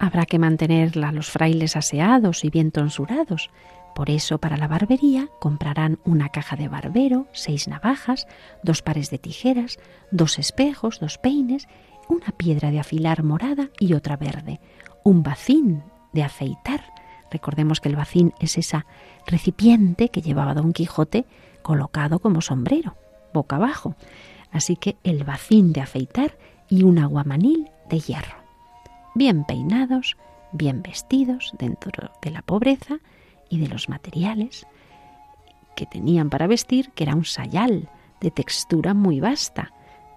[0.00, 3.50] Habrá que mantenerla los frailes aseados y bien tonsurados,
[3.94, 8.26] por eso, para la barbería comprarán una caja de barbero, seis navajas,
[8.62, 9.78] dos pares de tijeras,
[10.10, 11.68] dos espejos, dos peines,
[12.08, 14.60] una piedra de afilar morada y otra verde,
[15.04, 16.92] un bacín de aceitar.
[17.30, 18.86] Recordemos que el bacín es esa
[19.26, 21.24] recipiente que llevaba Don Quijote
[21.62, 22.96] colocado como sombrero,
[23.32, 23.94] boca abajo.
[24.50, 26.36] Así que el bacín de afeitar
[26.68, 28.36] y un aguamanil de hierro.
[29.14, 30.16] Bien peinados,
[30.52, 32.98] bien vestidos dentro de la pobreza,
[33.54, 34.66] y de los materiales
[35.76, 37.88] que tenían para vestir, que era un sayal
[38.20, 39.72] de textura muy vasta,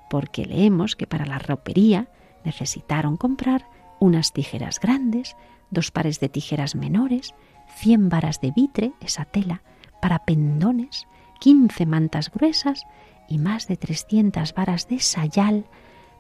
[0.09, 2.09] porque leemos que para la ropería
[2.43, 3.67] necesitaron comprar
[3.99, 5.35] unas tijeras grandes,
[5.69, 7.35] dos pares de tijeras menores,
[7.75, 9.61] cien varas de vitre, esa tela,
[10.01, 11.07] para pendones,
[11.39, 12.85] quince mantas gruesas
[13.29, 15.65] y más de trescientas varas de sayal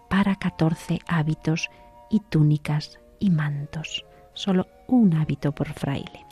[0.07, 1.69] para catorce hábitos
[2.11, 4.05] y túnicas y mantos.
[4.33, 6.26] Solo un hábito por fraile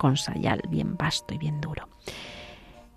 [0.00, 1.86] con sayal bien vasto y bien duro.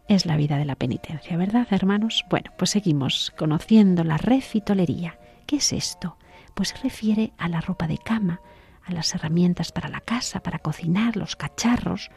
[0.08, 2.24] Es la vida de la penitencia, ¿verdad, hermanos?
[2.30, 5.20] Bueno, pues seguimos conociendo la refitolería.
[5.46, 6.16] ¿Qué es esto?
[6.54, 8.40] Pues se refiere a la ropa de cama,
[8.86, 12.10] a las herramientas para la casa, para cocinar, los cacharros.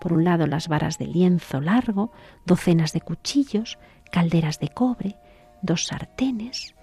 [0.00, 2.10] Por un lado, las varas de lienzo largo,
[2.46, 3.78] docenas de cuchillos,
[4.10, 5.16] calderas de cobre,
[5.60, 6.74] dos sartenes,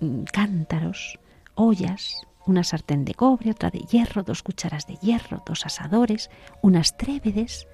[0.00, 1.20] mm, cántaros,
[1.54, 6.30] ollas, una sartén de cobre, otra de hierro, dos cucharas de hierro, dos asadores,
[6.62, 7.66] unas trébedes.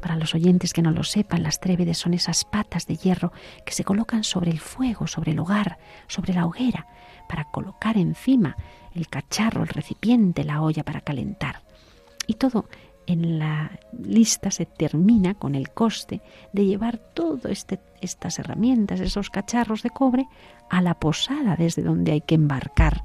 [0.00, 3.32] Para los oyentes que no lo sepan, las trébedes son esas patas de hierro
[3.64, 5.78] que se colocan sobre el fuego, sobre el hogar,
[6.08, 6.86] sobre la hoguera,
[7.28, 8.56] para colocar encima
[8.94, 11.62] el cacharro, el recipiente, la olla para calentar.
[12.26, 12.68] Y todo
[13.06, 19.30] en la lista se termina con el coste de llevar todas este, estas herramientas, esos
[19.30, 20.26] cacharros de cobre,
[20.70, 23.02] a la posada desde donde hay que embarcar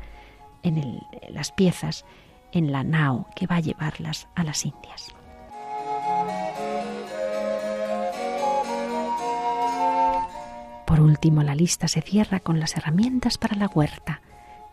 [0.64, 2.05] en el, eh, las piezas
[2.51, 5.14] en la nao que va a llevarlas a las Indias.
[10.86, 14.22] Por último, la lista se cierra con las herramientas para la huerta.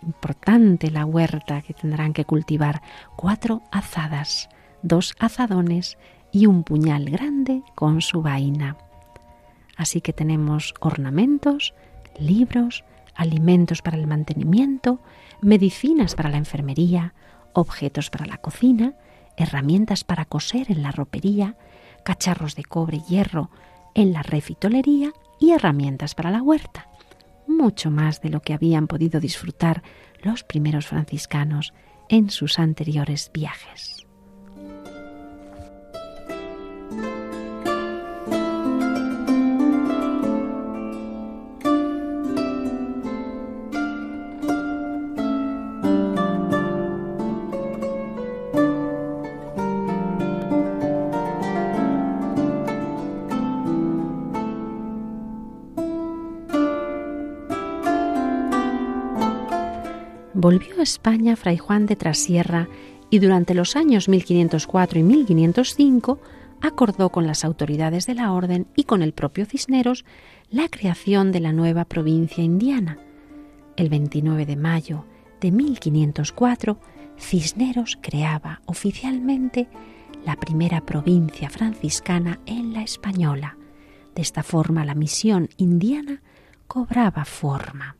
[0.03, 2.80] Importante la huerta que tendrán que cultivar
[3.16, 4.49] cuatro azadas,
[4.82, 5.99] dos azadones
[6.32, 8.76] y un puñal grande con su vaina.
[9.76, 11.74] Así que tenemos ornamentos,
[12.18, 12.84] libros,
[13.14, 15.01] alimentos para el mantenimiento
[15.41, 17.14] medicinas para la enfermería,
[17.53, 18.95] objetos para la cocina,
[19.37, 21.57] herramientas para coser en la ropería,
[22.05, 23.51] cacharros de cobre y hierro
[23.95, 26.89] en la refitolería y herramientas para la huerta.
[27.47, 29.82] Mucho más de lo que habían podido disfrutar
[30.22, 31.72] los primeros franciscanos
[32.09, 34.05] en sus anteriores viajes.
[60.82, 62.68] España Fray Juan de Trasierra
[63.10, 66.20] y durante los años 1504 y 1505
[66.60, 70.04] acordó con las autoridades de la orden y con el propio Cisneros
[70.50, 72.98] la creación de la nueva provincia indiana.
[73.76, 75.04] El 29 de mayo
[75.40, 76.78] de 1504,
[77.18, 79.68] Cisneros creaba oficialmente
[80.24, 83.56] la primera provincia franciscana en la española.
[84.14, 86.22] De esta forma la misión indiana
[86.66, 87.96] cobraba forma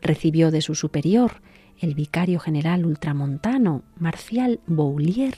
[0.00, 1.40] recibió de su superior,
[1.80, 5.36] el vicario general ultramontano Marcial Boulier,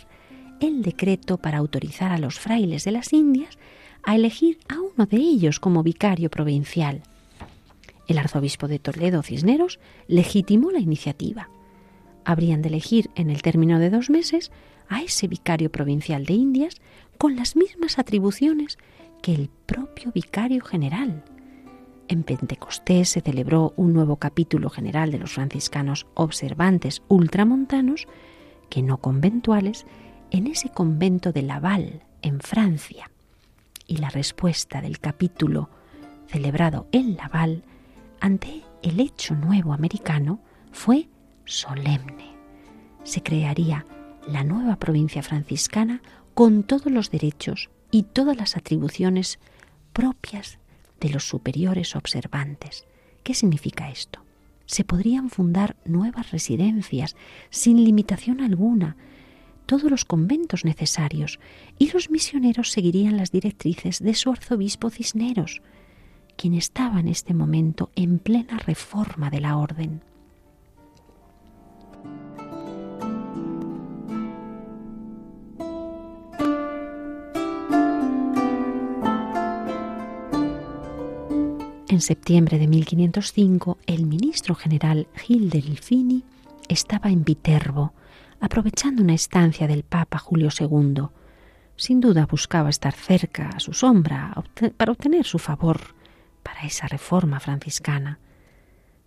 [0.61, 3.59] el decreto para autorizar a los frailes de las Indias
[4.03, 7.03] a elegir a uno de ellos como vicario provincial.
[8.07, 9.79] El arzobispo de Toledo Cisneros
[10.09, 11.49] legitimó la iniciativa.
[12.25, 14.51] Habrían de elegir en el término de dos meses
[14.89, 16.77] a ese vicario provincial de Indias
[17.19, 18.79] con las mismas atribuciones
[19.23, 21.23] que el propio vicario general,
[22.11, 28.09] en Pentecostés se celebró un nuevo capítulo general de los franciscanos observantes ultramontanos,
[28.69, 29.87] que no conventuales,
[30.33, 33.13] en ese convento de Laval, en Francia.
[33.87, 35.71] Y la respuesta del capítulo
[36.27, 37.63] celebrado en Laval
[38.21, 40.41] ante el hecho nuevo americano
[40.73, 41.09] fue
[41.45, 42.35] solemne.
[43.05, 43.87] Se crearía
[44.27, 46.03] la nueva provincia franciscana
[46.35, 49.39] con todos los derechos y todas las atribuciones
[49.93, 50.60] propias
[51.01, 52.87] de los superiores observantes.
[53.23, 54.21] ¿Qué significa esto?
[54.67, 57.17] Se podrían fundar nuevas residencias
[57.51, 58.97] sin limitación alguna,
[59.67, 61.41] todos los conventos necesarios,
[61.79, 65.63] y los misioneros seguirían las directrices de su arzobispo Cisneros,
[66.37, 70.03] quien estaba en este momento en plena reforma de la orden.
[81.91, 86.23] En septiembre de 1505, el ministro general Gil Delfini
[86.69, 87.95] estaba en Viterbo,
[88.39, 91.09] aprovechando una estancia del Papa Julio II.
[91.75, 94.33] Sin duda buscaba estar cerca a su sombra
[94.77, 95.81] para obtener su favor
[96.45, 98.21] para esa reforma franciscana.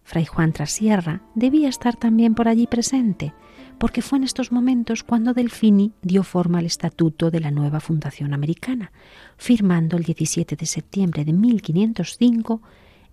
[0.04, 3.34] Fray Juan Trasierra debía estar también por allí presente,
[3.78, 8.34] porque fue en estos momentos cuando Delfini dio forma al estatuto de la nueva Fundación
[8.34, 8.92] Americana,
[9.38, 12.62] firmando el 17 de septiembre de 1505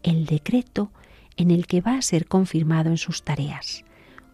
[0.03, 0.93] el decreto
[1.37, 3.85] en el que va a ser confirmado en sus tareas,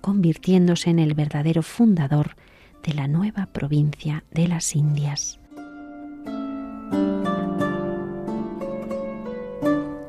[0.01, 2.37] convirtiéndose en el verdadero fundador
[2.83, 5.41] de la nueva provincia de las Indias.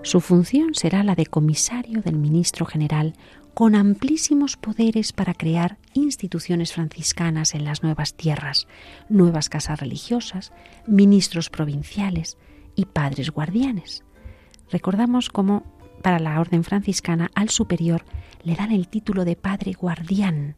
[0.08, 3.14] Su función será la de comisario del ministro general
[3.54, 8.70] con amplísimos poderes para crear instituciones franciscanas en las nuevas tierras,
[9.10, 10.54] nuevas casas religiosas,
[10.88, 12.38] ministros provinciales
[12.74, 14.06] y padres guardianes.
[14.72, 15.64] Recordamos cómo
[16.02, 18.06] para la orden franciscana al superior
[18.44, 20.56] le dan el título de padre guardián,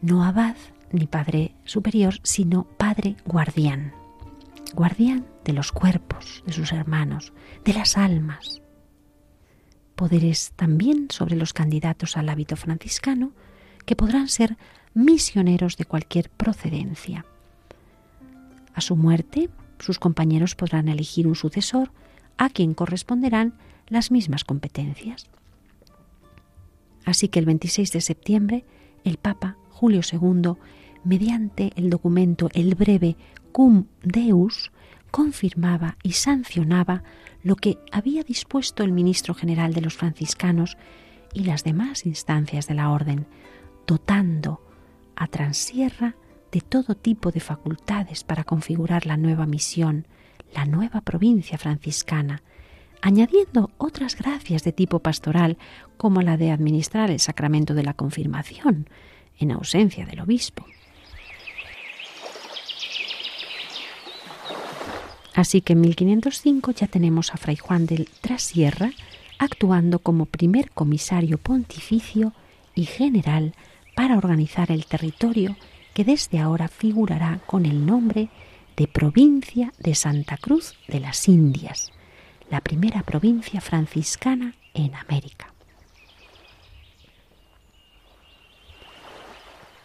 [0.00, 0.54] no abad
[0.92, 3.94] ni padre superior, sino padre guardián.
[4.74, 7.32] Guardián de los cuerpos de sus hermanos,
[7.64, 8.62] de las almas,
[9.96, 13.32] poderes también sobre los candidatos al hábito franciscano,
[13.84, 14.56] que podrán ser
[14.94, 17.24] misioneros de cualquier procedencia.
[18.74, 21.90] A su muerte, sus compañeros podrán elegir un sucesor
[22.36, 23.54] a quien corresponderán
[23.88, 25.26] las mismas competencias.
[27.04, 28.64] Así que el 26 de septiembre,
[29.04, 30.54] el Papa Julio II,
[31.04, 33.16] mediante el documento el breve
[33.52, 34.72] Cum Deus,
[35.10, 37.04] confirmaba y sancionaba
[37.46, 40.76] lo que había dispuesto el ministro general de los franciscanos
[41.32, 43.28] y las demás instancias de la orden,
[43.86, 44.60] dotando
[45.14, 46.16] a Transierra
[46.50, 50.08] de todo tipo de facultades para configurar la nueva misión,
[50.56, 52.42] la nueva provincia franciscana,
[53.00, 55.56] añadiendo otras gracias de tipo pastoral
[55.96, 58.90] como la de administrar el sacramento de la confirmación
[59.38, 60.66] en ausencia del obispo.
[65.36, 68.90] Así que en 1505 ya tenemos a Fray Juan del Trasierra
[69.38, 72.32] actuando como primer comisario pontificio
[72.74, 73.52] y general
[73.94, 75.54] para organizar el territorio
[75.92, 78.30] que desde ahora figurará con el nombre
[78.78, 81.92] de Provincia de Santa Cruz de las Indias,
[82.50, 85.52] la primera provincia franciscana en América.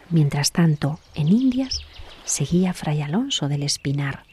[0.08, 1.80] Mientras tanto, en Indias
[2.24, 4.24] seguía Fray Alonso del Espinar,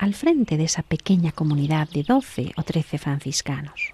[0.00, 3.92] al frente de esa pequeña comunidad de doce o trece franciscanos.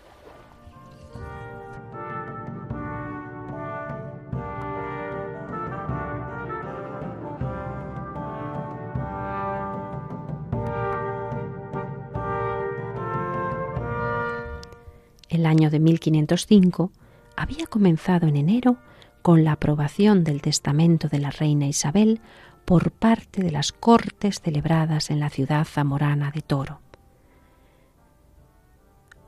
[15.29, 16.93] El año de 1505
[17.35, 18.77] había comenzado en enero
[19.23, 22.21] con la aprobación del testamento de la reina Isabel
[22.67, 26.81] por parte de las cortes celebradas en la ciudad zamorana de Toro.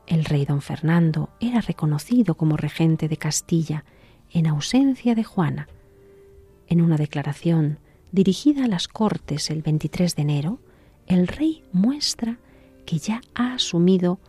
[0.05, 3.85] El rey don Fernando era reconocido como regente de Castilla
[4.29, 5.69] en ausencia de Juana.
[6.67, 7.79] En una declaración
[8.11, 10.59] dirigida a las cortes el 23 de enero,
[11.07, 12.39] el rey muestra
[12.85, 14.19] que ya ha asumido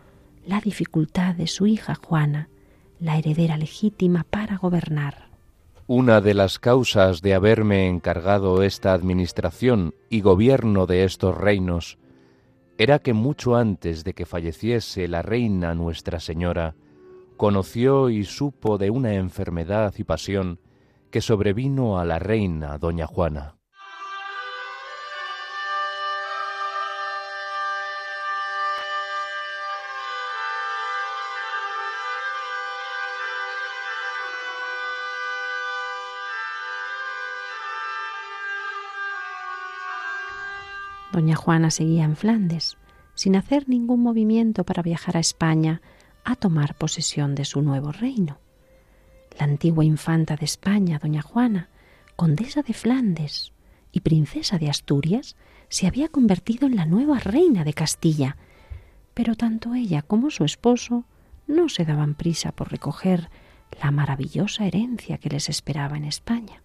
[0.46, 2.48] la dificultad de su hija Juana,
[3.00, 5.29] la heredera legítima para gobernar.
[5.92, 11.98] Una de las causas de haberme encargado esta administración y gobierno de estos reinos
[12.78, 16.76] era que mucho antes de que falleciese la reina Nuestra Señora,
[17.36, 20.60] conoció y supo de una enfermedad y pasión
[21.10, 23.56] que sobrevino a la reina doña Juana.
[41.20, 42.78] Doña Juana seguía en Flandes,
[43.14, 45.82] sin hacer ningún movimiento para viajar a España
[46.24, 48.38] a tomar posesión de su nuevo reino.
[49.38, 51.68] La antigua infanta de España, Doña Juana,
[52.16, 53.52] condesa de Flandes
[53.92, 55.36] y princesa de Asturias,
[55.68, 58.38] se había convertido en la nueva reina de Castilla,
[59.12, 61.04] pero tanto ella como su esposo
[61.46, 63.28] no se daban prisa por recoger
[63.82, 66.62] la maravillosa herencia que les esperaba en España.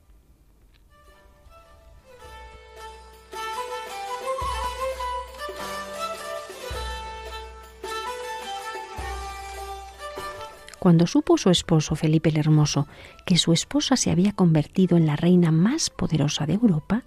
[10.86, 12.88] Cuando supo su esposo Felipe el Hermoso
[13.26, 17.02] que su esposa se había convertido en la reina más poderosa de Europa,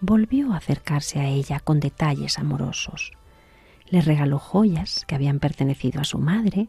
[0.00, 3.12] volvió a acercarse a ella con detalles amorosos.
[3.90, 6.68] Le regaló joyas que habían pertenecido a su madre,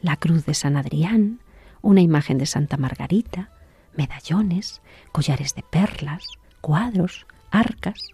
[0.00, 1.38] la cruz de San Adrián,
[1.82, 3.50] una imagen de Santa Margarita,
[3.96, 4.82] medallones,
[5.12, 6.26] collares de perlas,
[6.60, 8.08] cuadros, arcas.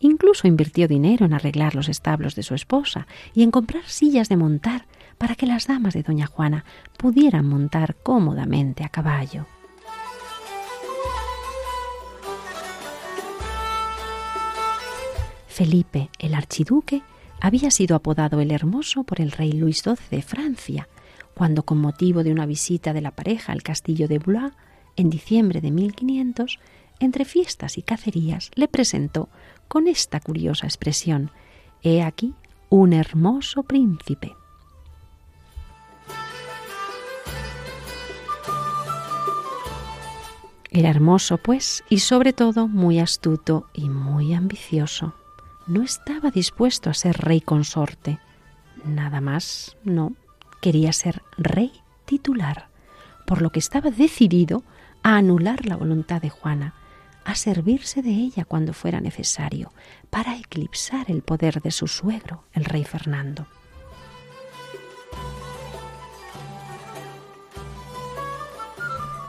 [0.00, 4.36] Incluso invirtió dinero en arreglar los establos de su esposa y en comprar sillas de
[4.36, 4.86] montar
[5.18, 6.64] para que las damas de Doña Juana
[6.96, 9.46] pudieran montar cómodamente a caballo.
[15.48, 17.02] Felipe, el archiduque,
[17.40, 20.88] había sido apodado el Hermoso por el rey Luis XII de Francia,
[21.34, 24.52] cuando con motivo de una visita de la pareja al castillo de Blois
[24.94, 26.60] en diciembre de 1500,
[27.00, 29.28] entre fiestas y cacerías, le presentó
[29.68, 31.30] con esta curiosa expresión,
[31.82, 32.34] He aquí
[32.70, 34.34] un hermoso príncipe.
[40.70, 45.14] Era hermoso, pues, y sobre todo muy astuto y muy ambicioso.
[45.66, 48.18] No estaba dispuesto a ser rey consorte.
[48.84, 50.14] Nada más, no.
[50.60, 51.72] Quería ser rey
[52.04, 52.68] titular,
[53.26, 54.62] por lo que estaba decidido
[55.02, 56.74] a anular la voluntad de Juana,
[57.28, 59.70] a servirse de ella cuando fuera necesario,
[60.08, 63.46] para eclipsar el poder de su suegro, el rey Fernando.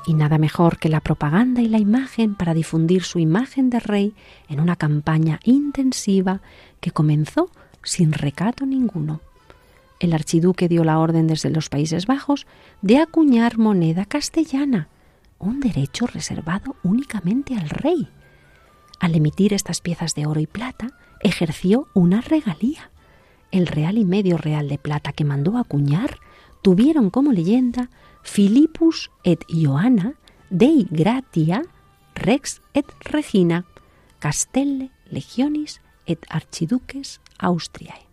[0.05, 4.13] Y nada mejor que la propaganda y la imagen para difundir su imagen de rey
[4.47, 6.39] en una campaña intensiva
[6.79, 7.51] que comenzó
[7.83, 9.19] sin recato ninguno.
[9.99, 12.47] El archiduque dio la orden desde los Países Bajos
[12.81, 14.87] de acuñar moneda castellana,
[15.39, 18.09] un derecho reservado únicamente al rey.
[18.99, 20.89] Al emitir estas piezas de oro y plata,
[21.21, 22.91] ejerció una regalía.
[23.51, 26.19] El real y medio real de plata que mandó acuñar
[26.61, 27.89] tuvieron como leyenda
[28.23, 30.15] Philippus et Johanna
[30.49, 31.63] Dei gratia
[32.15, 33.65] rex et regina
[34.19, 38.08] Castelle legionis et archiduques Austriae.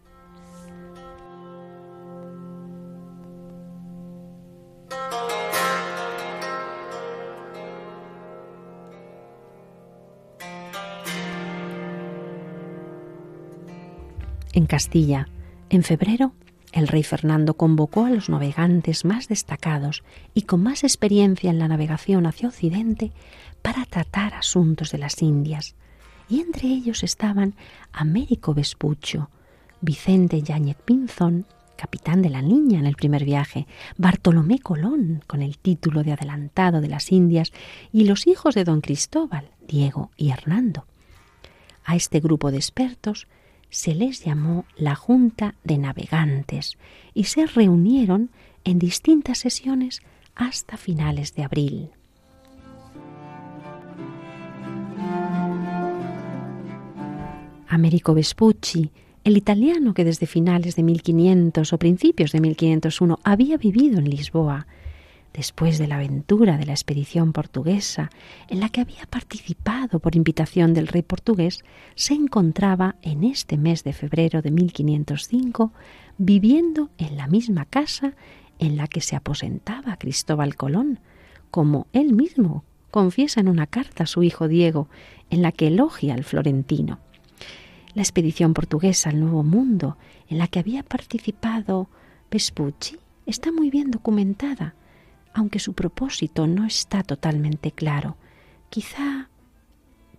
[14.56, 15.28] En Castilla,
[15.68, 16.32] en febrero,
[16.72, 20.02] el rey Fernando convocó a los navegantes más destacados
[20.32, 23.12] y con más experiencia en la navegación hacia Occidente
[23.60, 25.74] para tratar asuntos de las Indias,
[26.30, 27.54] y entre ellos estaban
[27.92, 29.28] Américo Vespucho,
[29.82, 31.44] Vicente Yáñez Pinzón,
[31.76, 33.66] capitán de la Niña en el primer viaje,
[33.98, 37.52] Bartolomé Colón, con el título de adelantado de las Indias,
[37.92, 40.86] y los hijos de don Cristóbal, Diego y Hernando.
[41.84, 43.28] A este grupo de expertos
[43.70, 46.78] se les llamó la Junta de Navegantes
[47.14, 48.30] y se reunieron
[48.64, 50.00] en distintas sesiones
[50.34, 51.90] hasta finales de abril.
[57.68, 58.90] Américo Vespucci,
[59.24, 64.66] el italiano que desde finales de 1500 o principios de 1501 había vivido en Lisboa,
[65.36, 68.10] después de la aventura de la expedición portuguesa,
[68.48, 71.62] en la que había participado por invitación del rey portugués,
[71.94, 75.72] se encontraba en este mes de febrero de 1505
[76.16, 78.14] viviendo en la misma casa
[78.58, 81.00] en la que se aposentaba Cristóbal Colón,
[81.50, 84.88] como él mismo confiesa en una carta a su hijo Diego,
[85.28, 86.98] en la que elogia al florentino.
[87.92, 91.88] La expedición portuguesa al Nuevo Mundo, en la que había participado
[92.30, 94.74] Vespucci, está muy bien documentada,
[95.36, 98.16] aunque su propósito no está totalmente claro.
[98.70, 99.28] Quizá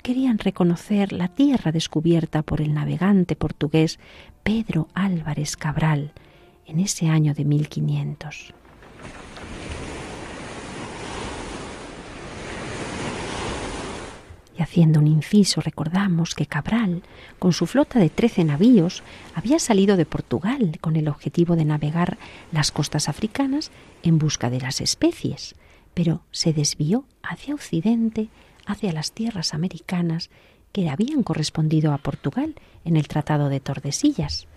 [0.04, 4.00] querían reconocer la tierra descubierta por el navegante portugués
[4.44, 6.14] Pedro Álvarez Cabral
[6.66, 8.54] en ese año de 1500.
[14.58, 17.04] Y haciendo un inciso, recordamos que Cabral,
[17.38, 19.04] con su flota de trece navíos,
[19.36, 22.18] había salido de Portugal con el objetivo de navegar
[22.52, 25.56] las costas africanas en busca de las especies,
[25.94, 28.30] pero se desvió hacia Occidente,
[28.66, 30.32] hacia las tierras americanas
[30.72, 34.48] que habían correspondido a Portugal en el Tratado de Tordesillas.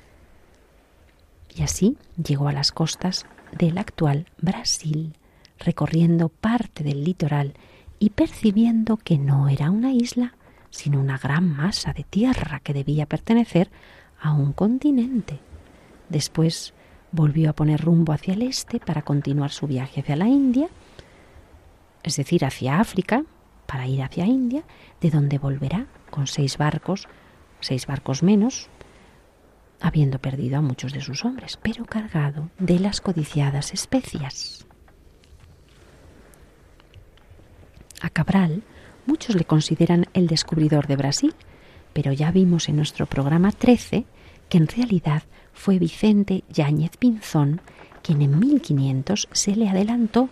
[1.54, 5.14] Y así llegó a las costas del actual Brasil,
[5.58, 7.54] recorriendo parte del litoral
[8.00, 10.34] y percibiendo que no era una isla,
[10.70, 13.70] sino una gran masa de tierra que debía pertenecer
[14.20, 15.38] a un continente.
[16.08, 16.72] Después
[17.12, 20.68] volvió a poner rumbo hacia el este para continuar su viaje hacia la India,
[22.02, 23.24] es decir, hacia África,
[23.66, 24.64] para ir hacia India,
[25.00, 27.06] de donde volverá con seis barcos,
[27.60, 28.68] seis barcos menos,
[29.78, 34.66] habiendo perdido a muchos de sus hombres, pero cargado de las codiciadas especias.
[38.00, 38.62] A Cabral
[39.06, 41.34] muchos le consideran el descubridor de Brasil,
[41.92, 44.04] pero ya vimos en nuestro programa 13
[44.48, 45.22] que en realidad
[45.52, 47.60] fue Vicente Yáñez Pinzón
[48.02, 50.30] quien en 1500 se le adelantó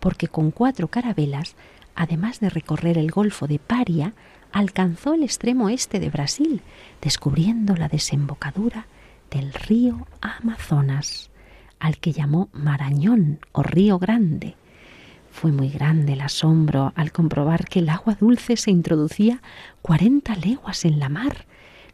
[0.00, 1.56] porque con cuatro carabelas,
[1.94, 4.12] además de recorrer el Golfo de Paria,
[4.52, 6.60] alcanzó el extremo este de Brasil,
[7.00, 8.86] descubriendo la desembocadura
[9.30, 11.30] del río Amazonas,
[11.78, 14.56] al que llamó Marañón o Río Grande,
[15.34, 19.42] fue muy grande el asombro al comprobar que el agua dulce se introducía
[19.82, 21.46] cuarenta leguas en la mar,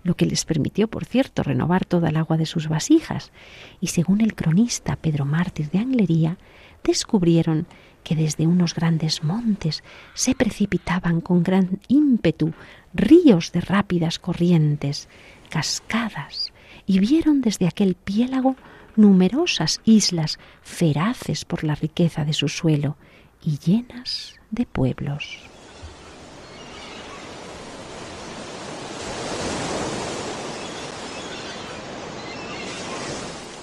[0.05, 3.33] lo que les permitió, por cierto, renovar toda el agua de sus vasijas,
[3.81, 6.37] y según el cronista Pedro Mártir de Anglería,
[6.85, 7.67] descubrieron
[8.05, 9.83] que desde unos grandes montes
[10.13, 12.53] se precipitaban con gran ímpetu
[12.93, 15.09] ríos de rápidas corrientes,
[15.49, 16.53] cascadas,
[16.87, 18.55] y vieron desde aquel piélago
[18.97, 22.99] numerosas islas feraces por la riqueza de su suelo,
[23.45, 25.39] y llenas de pueblos.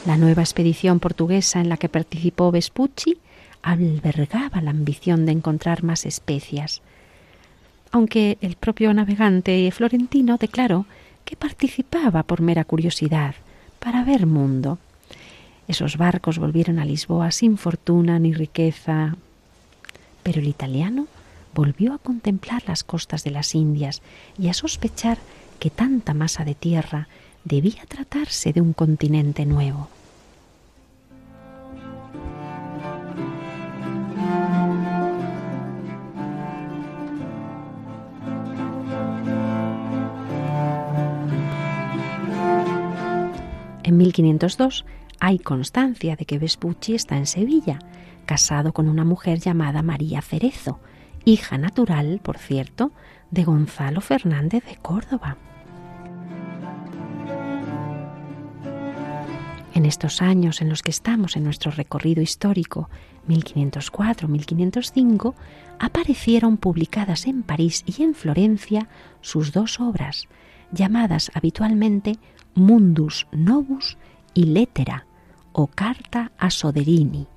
[0.05, 3.17] La nueva expedición portuguesa en la que participó Vespucci
[3.61, 6.81] albergaba la ambición de encontrar más especias,
[7.91, 10.85] aunque el propio navegante florentino declaró
[11.25, 13.35] que participaba por mera curiosidad,
[13.79, 14.79] para ver mundo.
[15.67, 19.17] Esos barcos volvieron a Lisboa sin fortuna ni riqueza,
[20.27, 21.07] pero el italiano
[21.55, 24.01] volvió a contemplar las costas de las Indias
[24.37, 25.19] y a sospechar
[25.57, 27.07] que tanta masa de tierra
[27.45, 29.87] debía tratarse de un continente nuevo.
[43.83, 44.83] En 1502
[45.21, 47.79] hay constancia de que Vespucci está en Sevilla,
[48.27, 50.79] casado con una mujer llamada María Cerezo,
[51.25, 52.91] hija natural, por cierto,
[53.31, 55.37] de Gonzalo Fernández de Córdoba.
[59.73, 62.91] En estos años en los que estamos en nuestro recorrido histórico,
[63.27, 65.33] 1504-1505,
[65.79, 68.87] aparecieron publicadas en París y en Florencia
[69.21, 70.23] sus dos obras,
[70.71, 72.17] llamadas habitualmente
[72.55, 73.97] Mundus Novus
[74.33, 75.05] y Lettera
[75.51, 77.27] o Carta a Soderini,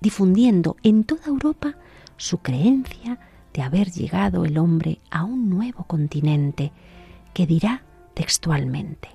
[0.00, 1.74] difundiendo en toda Europa
[2.16, 3.18] su creencia
[3.52, 6.72] de haber llegado el hombre a un nuevo continente
[7.32, 7.82] que dirá
[8.14, 9.08] textualmente,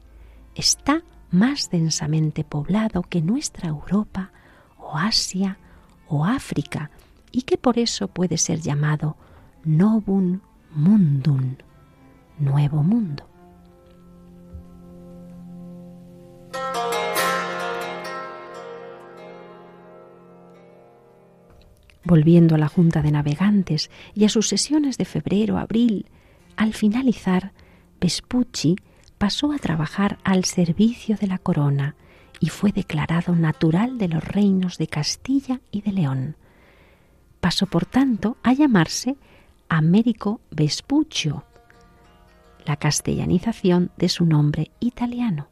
[0.56, 4.32] está más densamente poblado que nuestra Europa
[4.78, 5.58] o Asia
[6.08, 6.92] o África
[7.32, 9.16] y que por eso puede ser llamado
[9.64, 10.40] Novum
[10.74, 11.56] Mundum,
[12.40, 13.28] nuevo mundo.
[22.04, 26.08] Volviendo a la Junta de Navegantes y a sus sesiones de febrero-abril,
[26.56, 27.54] al finalizar,
[28.00, 28.76] Vespucci
[29.18, 31.96] pasó a trabajar al servicio de la corona
[32.40, 36.36] y fue declarado natural de los reinos de Castilla y de León.
[37.40, 39.16] Pasó, por tanto, a llamarse
[39.70, 41.46] Américo Vespuccio,
[42.66, 45.50] la castellanización de su nombre italiano,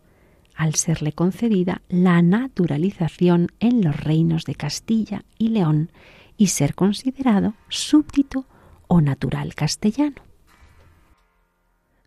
[0.55, 5.91] al serle concedida la naturalización en los reinos de Castilla y León
[6.39, 8.45] y ser considerado súbdito
[8.87, 10.23] o natural castellano.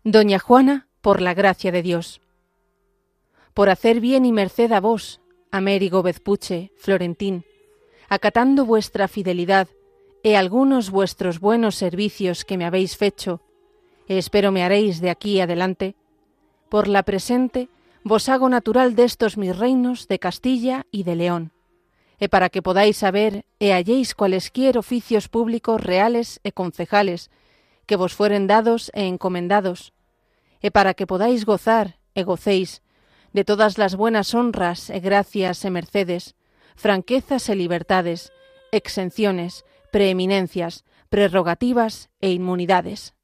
[0.05, 2.23] Doña Juana por la gracia de Dios.
[3.53, 5.21] Por hacer bien y merced a vos,
[5.51, 7.45] Américo Bezpuche, Florentín,
[8.09, 9.69] acatando vuestra fidelidad
[10.25, 13.43] e algunos vuestros buenos servicios que me habéis fecho,
[14.09, 15.95] e espero me haréis de aquí adelante,
[16.71, 17.69] por la presente
[18.03, 21.53] vos hago natural de estos mis reinos de Castilla y de León,
[22.23, 27.35] e para que podáis saber e halléis cualesquier oficios públicos reales e concejales
[27.83, 29.91] que vos fueren dados e encomendados,
[30.63, 32.79] e para que podáis gozar e gocéis
[33.35, 36.39] de todas las buenas honras e gracias e mercedes,
[36.79, 38.31] franquezas e libertades,
[38.71, 43.19] exenciones, preeminencias, prerrogativas e inmunidades.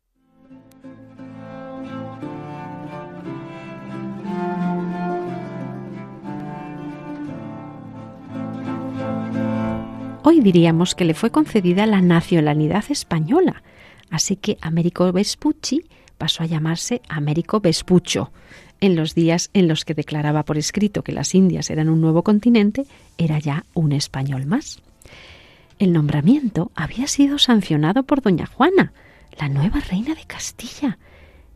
[10.31, 13.63] Hoy diríamos que le fue concedida la nacionalidad española,
[14.11, 15.87] así que Américo Vespucci
[16.19, 18.31] pasó a llamarse Américo Vespucho.
[18.83, 22.25] En los días en los que declaraba por escrito que las Indias eran un nuevo
[22.25, 22.85] continente,
[23.17, 24.83] era ya un español más.
[25.79, 28.93] El nombramiento había sido sancionado por doña Juana,
[29.41, 30.99] la nueva reina de Castilla,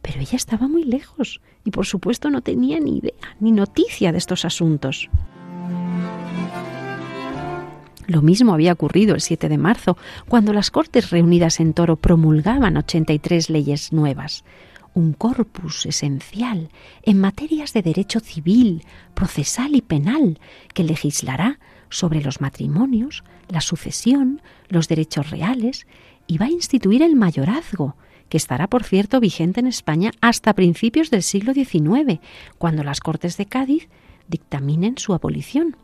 [0.00, 4.18] pero ella estaba muy lejos y por supuesto no tenía ni idea ni noticia de
[4.18, 5.10] estos asuntos.
[8.12, 9.96] Lo mismo había ocurrido el 7 de marzo,
[10.28, 14.44] cuando las Cortes reunidas en Toro promulgaban 83 leyes nuevas,
[14.92, 16.68] un corpus esencial
[17.04, 18.84] en materias de derecho civil,
[19.14, 20.38] procesal y penal
[20.74, 21.58] que legislará
[21.88, 25.86] sobre los matrimonios, la sucesión, los derechos reales
[26.26, 27.96] y va a instituir el mayorazgo,
[28.28, 32.20] que estará, por cierto, vigente en España hasta principios del siglo XIX,
[32.58, 33.88] cuando las Cortes de Cádiz
[34.28, 35.78] dictaminen su abolición.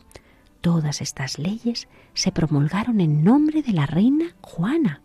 [0.60, 5.02] Todas estas leyes se promulgaron en nombre de la reina Juana.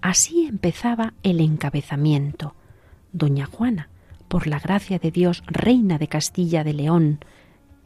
[0.00, 2.54] Así empezaba el encabezamiento.
[3.12, 3.88] Doña Juana,
[4.28, 7.20] por la gracia de Dios, reina de Castilla de León,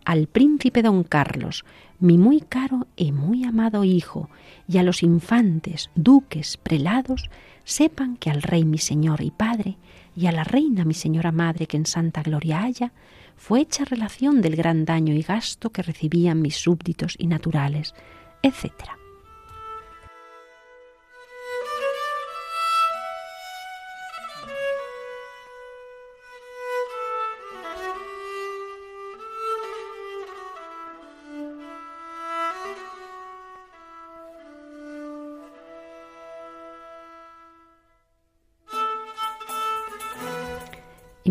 [0.05, 1.65] al príncipe don Carlos,
[1.99, 4.29] mi muy caro y muy amado hijo,
[4.69, 7.31] y a los infantes, duques, prelados,
[7.65, 9.79] sepan que al rey mi señor y padre,
[10.17, 12.93] y a la reina mi señora madre que en santa gloria haya,
[13.37, 17.95] fue hecha relación del gran daño y gasto que recibían mis súbditos y naturales,
[18.43, 19.04] etc.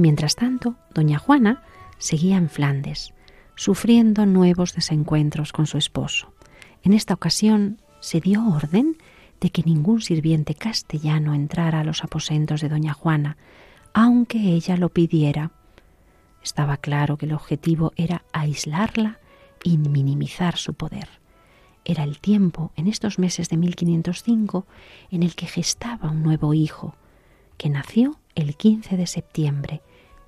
[0.03, 1.63] mientras tanto, doña Juana
[1.97, 3.13] seguía en Flandes,
[3.55, 6.33] sufriendo nuevos desencuentros con su esposo.
[6.83, 8.97] En esta ocasión se dio orden
[9.39, 13.37] de que ningún sirviente castellano entrara a los aposentos de doña Juana,
[13.93, 15.51] aunque ella lo pidiera.
[16.43, 19.19] Estaba claro que el objetivo era aislarla
[19.63, 21.07] y minimizar su poder.
[21.85, 24.67] Era el tiempo, en estos meses de 1505,
[25.11, 26.93] en el que gestaba un nuevo hijo,
[27.57, 29.81] que nació el 15 de septiembre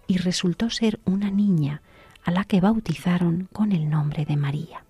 [0.08, 1.82] y resultó ser una niña
[2.24, 4.84] a la que bautizaron con el nombre de María.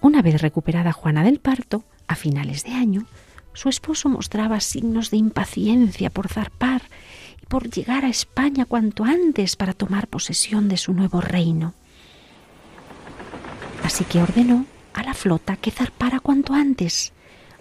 [0.00, 3.06] Una vez recuperada Juana del parto, a finales de año,
[3.54, 6.82] su esposo mostraba signos de impaciencia por zarpar
[7.42, 11.74] y por llegar a España cuanto antes para tomar posesión de su nuevo reino.
[13.82, 17.12] Así que ordenó a la flota que zarpara cuanto antes,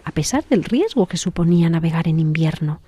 [0.06, 2.80] a pesar del riesgo que suponía navegar en invierno.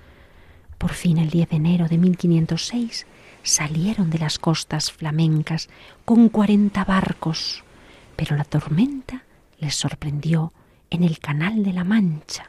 [0.78, 3.06] Por fin el 10 de enero de 1506
[3.42, 5.68] salieron de las costas flamencas
[6.04, 7.64] con cuarenta barcos,
[8.14, 9.24] pero la tormenta
[9.58, 10.52] les sorprendió
[10.90, 12.46] en el Canal de la Mancha,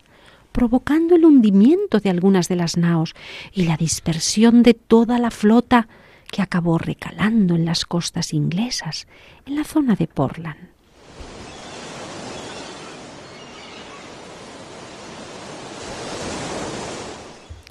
[0.51, 3.15] provocando el hundimiento de algunas de las naos
[3.51, 5.87] y la dispersión de toda la flota
[6.31, 9.07] que acabó recalando en las costas inglesas,
[9.47, 10.69] en la zona de Portland.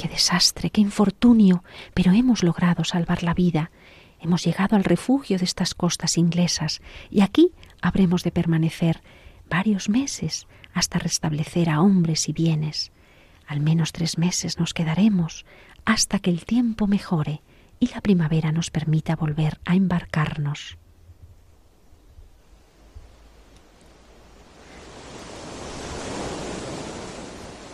[0.08, 1.62] Desastre, qué infortunio,
[1.94, 3.70] pero hemos logrado salvar la vida.
[4.20, 6.80] Hemos llegado al refugio de estas costas inglesas
[7.10, 9.02] y aquí habremos de permanecer
[9.48, 12.90] varios meses hasta restablecer a hombres y bienes.
[13.46, 15.46] Al menos tres meses nos quedaremos
[15.84, 17.42] hasta que el tiempo mejore
[17.78, 20.78] y la primavera nos permita volver a embarcarnos.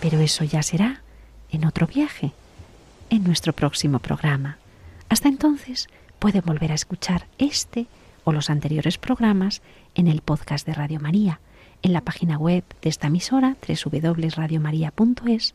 [0.01, 1.04] Pero eso ya será
[1.55, 2.33] en otro viaje,
[3.11, 4.59] en nuestro próximo programa.
[5.09, 5.89] Hasta entonces
[6.19, 7.87] puede volver a escuchar este
[8.25, 9.63] o los anteriores programas
[9.95, 11.41] en el podcast de Radio María,
[11.83, 15.55] en la página web de esta emisora www.radiomaria.es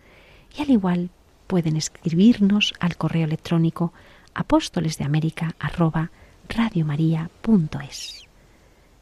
[0.58, 1.10] y al igual
[1.48, 3.92] pueden escribirnos al correo electrónico
[4.36, 5.56] apóstoles de América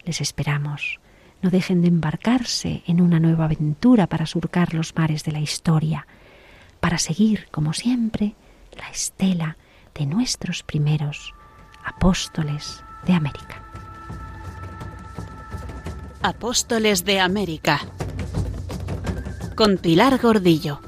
[0.05, 0.99] Les esperamos.
[1.41, 6.07] No dejen de embarcarse en una nueva aventura para surcar los mares de la historia,
[6.79, 8.35] para seguir, como siempre,
[8.77, 9.57] la estela
[9.93, 11.33] de nuestros primeros
[11.83, 13.63] apóstoles de América.
[16.21, 17.81] Apóstoles de América
[19.57, 20.79] con Pilar Gordillo.